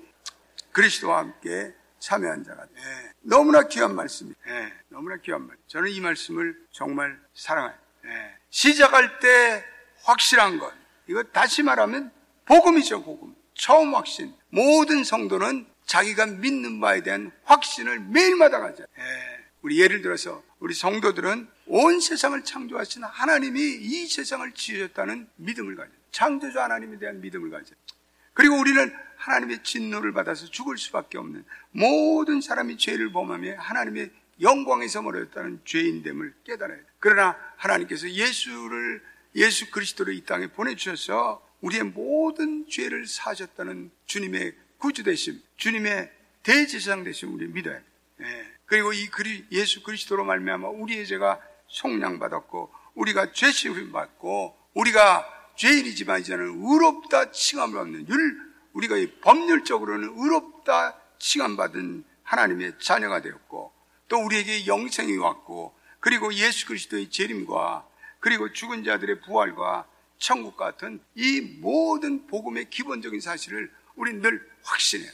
그리스도와 0.71 1.19
함께 1.19 1.73
참여한 2.05 2.43
자가 2.43 2.63
네. 2.65 2.81
너무나 3.21 3.63
귀한 3.67 3.95
말씀입니다. 3.95 4.39
네. 4.45 4.71
너무나 4.89 5.17
귀한 5.17 5.47
말. 5.47 5.57
저는 5.65 5.89
이 5.89 5.99
말씀을 5.99 6.55
정말 6.69 7.19
사랑해요. 7.33 7.75
네. 8.03 8.35
시작할 8.51 9.19
때 9.19 9.65
확실한 10.03 10.59
것. 10.59 10.71
이거 11.07 11.23
다시 11.23 11.63
말하면 11.63 12.11
복음이죠, 12.45 13.03
복음. 13.03 13.35
처음 13.55 13.95
확신. 13.95 14.35
모든 14.49 15.03
성도는 15.03 15.65
자기가 15.87 16.27
믿는 16.27 16.79
바에 16.79 17.01
대한 17.01 17.31
확신을 17.43 18.01
매일마다 18.01 18.59
가져. 18.59 18.83
예. 18.83 19.45
우리 19.63 19.81
예를 19.81 20.03
들어서 20.03 20.43
우리 20.59 20.75
성도들은 20.75 21.47
온 21.65 21.99
세상을 21.99 22.43
창조하신 22.43 23.03
하나님이 23.03 23.59
이 23.59 24.07
세상을 24.07 24.51
지으셨다는 24.51 25.27
믿음을 25.37 25.75
가져. 25.75 25.89
창조주 26.11 26.59
하나님에 26.59 26.99
대한 26.99 27.19
믿음을 27.19 27.49
가져. 27.49 27.73
그리고 28.35 28.59
우리는 28.59 28.93
하나님의 29.15 29.63
진노를 29.63 30.11
받아서 30.11 30.45
죽을 30.45 30.77
수밖에 30.77 31.17
없는 31.17 31.43
모든 31.71 32.41
사람이 32.41 32.77
죄를 32.77 33.11
범하며 33.11 33.55
하나님의 33.57 34.11
영광에서 34.41 35.01
멀어졌다는 35.01 35.61
죄인됨을 35.65 36.33
깨달아야 36.43 36.77
돼. 36.77 36.83
그러나 36.99 37.37
하나님께서 37.55 38.09
예수를 38.09 39.01
예수 39.35 39.71
그리스도를 39.71 40.13
이 40.13 40.25
땅에 40.25 40.47
보내주셔서 40.47 41.43
우리의 41.61 41.83
모든 41.83 42.67
죄를 42.69 43.07
사셨다는 43.07 43.89
주님의 44.05 44.53
구주 44.77 45.03
되심, 45.03 45.41
주님의 45.55 46.11
대제사장 46.43 47.03
되심 47.03 47.33
우리 47.33 47.47
믿어야 47.47 47.79
돼. 47.79 47.85
예. 48.21 48.47
그리고 48.65 48.93
이 48.93 49.07
그리, 49.07 49.45
예수 49.51 49.81
그리스도로 49.81 50.25
말미암아 50.25 50.67
우리의 50.67 51.07
죄가 51.07 51.39
속량받았고 51.67 52.71
우리가 52.95 53.31
죄시을 53.31 53.91
받고 53.91 54.57
우리가 54.73 55.34
죄인이지만 55.55 56.21
이제는 56.21 56.61
의롭다 56.63 57.31
칭함을 57.31 57.75
받는 57.75 58.07
율 58.09 58.45
우리가 58.73 58.97
이 58.97 59.11
법률적으로는 59.21 60.13
의롭다 60.17 60.99
칭함받은 61.19 62.03
하나님의 62.23 62.73
자녀가 62.79 63.21
되었고 63.21 63.71
또 64.07 64.17
우리에게 64.23 64.67
영생이 64.67 65.17
왔고 65.17 65.73
그리고 65.99 66.33
예수 66.33 66.67
그리스도의 66.67 67.09
재림과 67.09 67.87
그리고 68.19 68.51
죽은 68.51 68.83
자들의 68.83 69.21
부활과 69.21 69.87
천국 70.17 70.57
같은 70.57 70.99
이 71.15 71.41
모든 71.59 72.27
복음의 72.27 72.69
기본적인 72.69 73.19
사실을 73.19 73.71
우리는 73.95 74.21
늘 74.21 74.47
확신해요. 74.63 75.11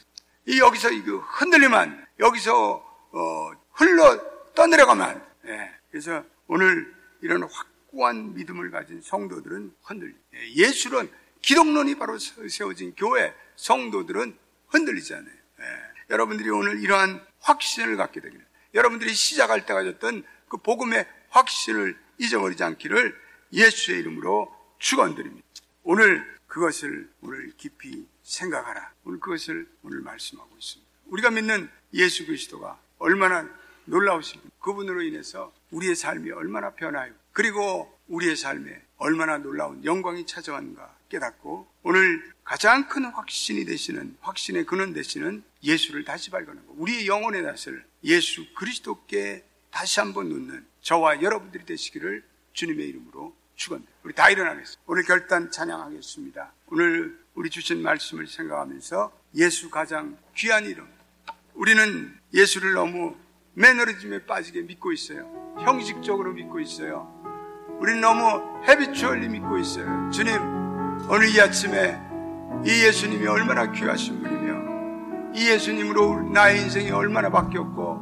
이 0.47 0.59
여기서 0.59 0.91
이거 0.91 1.17
흔들리면 1.17 2.07
여기서 2.19 2.73
어, 3.11 3.51
흘러 3.73 4.53
떠내려가면 4.53 5.25
예. 5.47 5.71
그래서 5.89 6.23
오늘 6.47 6.93
이런 7.21 7.43
확 7.43 7.70
고한 7.91 8.33
믿음을 8.33 8.71
가진 8.71 9.01
성도들은 9.01 9.75
흔들리. 9.83 10.15
예. 10.33 10.53
예술은 10.53 11.09
기독론이 11.41 11.95
바로 11.95 12.17
세워진 12.17 12.93
교회 12.95 13.33
성도들은 13.55 14.37
흔들리지 14.69 15.13
않아요. 15.13 15.33
예. 15.59 15.65
여러분들이 16.09 16.49
오늘 16.49 16.81
이러한 16.81 17.23
확신을 17.39 17.97
갖게 17.97 18.19
되기를 18.21 18.45
여러분들이 18.73 19.13
시작할 19.13 19.65
때 19.65 19.73
가졌던 19.73 20.23
그 20.47 20.57
복음의 20.57 21.07
확신을 21.29 21.97
잊어버리지 22.17 22.63
않기를 22.63 23.17
예수의 23.53 23.99
이름으로 23.99 24.53
축원드립니다. 24.79 25.47
오늘 25.83 26.25
그것을 26.47 27.09
오늘 27.21 27.51
깊이 27.57 28.07
생각하라. 28.23 28.93
오늘 29.03 29.19
그것을 29.19 29.67
오늘 29.83 30.01
말씀하고 30.01 30.49
있습니다. 30.57 30.91
우리가 31.07 31.31
믿는 31.31 31.69
예수 31.93 32.25
그리스도가 32.25 32.79
얼마나 32.97 33.49
놀라우신 33.85 34.41
분, 34.41 34.51
그분으로 34.59 35.01
인해서 35.01 35.53
우리의 35.71 35.95
삶이 35.95 36.31
얼마나 36.31 36.71
변하여 36.71 37.11
그리고 37.33 37.97
우리의 38.07 38.35
삶에 38.35 38.81
얼마나 38.97 39.37
놀라운 39.37 39.83
영광이 39.83 40.25
찾아왔는가 40.25 40.95
깨닫고 41.09 41.67
오늘 41.83 42.31
가장 42.43 42.87
큰 42.87 43.05
확신이 43.05 43.65
되시는 43.65 44.17
확신의 44.21 44.65
근원 44.65 44.93
되시는 44.93 45.43
예수를 45.63 46.03
다시 46.03 46.29
발견하고 46.29 46.75
우리의 46.77 47.07
영혼의 47.07 47.43
낯을 47.43 47.85
예수 48.03 48.45
그리스도께 48.53 49.43
다시 49.71 49.99
한번 49.99 50.29
놓는 50.29 50.65
저와 50.81 51.21
여러분들이 51.21 51.65
되시기를 51.65 52.23
주님의 52.53 52.87
이름으로 52.89 53.35
축원합니다. 53.55 53.93
우리 54.03 54.13
다 54.13 54.29
일어나겠습니다. 54.29 54.81
오늘 54.87 55.03
결단 55.03 55.51
찬양하겠습니다. 55.51 56.51
오늘 56.67 57.17
우리 57.35 57.49
주신 57.49 57.81
말씀을 57.81 58.27
생각하면서 58.27 59.11
예수 59.35 59.69
가장 59.69 60.17
귀한 60.35 60.65
이름. 60.65 60.87
우리는 61.53 62.17
예수를 62.33 62.73
너무 62.73 63.15
매너리즘에 63.53 64.25
빠지게 64.25 64.61
믿고 64.63 64.91
있어요. 64.91 65.40
형식적으로 65.59 66.31
믿고 66.33 66.59
있어요. 66.59 67.07
우리는 67.79 68.01
너무 68.01 68.41
헤비추얼리 68.67 69.27
믿고 69.29 69.57
있어요. 69.57 70.09
주님, 70.11 70.33
오늘 71.09 71.29
이 71.29 71.39
아침에 71.41 71.99
이 72.65 72.69
예수님이 72.85 73.27
얼마나 73.27 73.71
귀하신 73.71 74.21
분이며 74.21 75.31
이 75.35 75.49
예수님으로 75.49 76.29
나의 76.31 76.61
인생이 76.61 76.91
얼마나 76.91 77.29
바뀌었고 77.29 77.99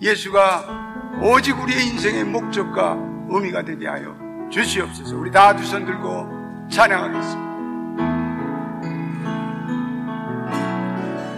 예수가 0.00 1.20
오직 1.22 1.58
우리의 1.60 1.86
인생의 1.86 2.24
목적과 2.24 2.96
의미가 3.28 3.62
되게 3.64 3.86
하여 3.88 4.14
주시옵소서. 4.50 5.16
우리 5.16 5.30
다 5.30 5.54
두 5.56 5.62
손 5.64 5.86
들고 5.86 6.68
찬양하겠습니다. 6.70 7.52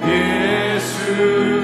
예수 0.09 1.64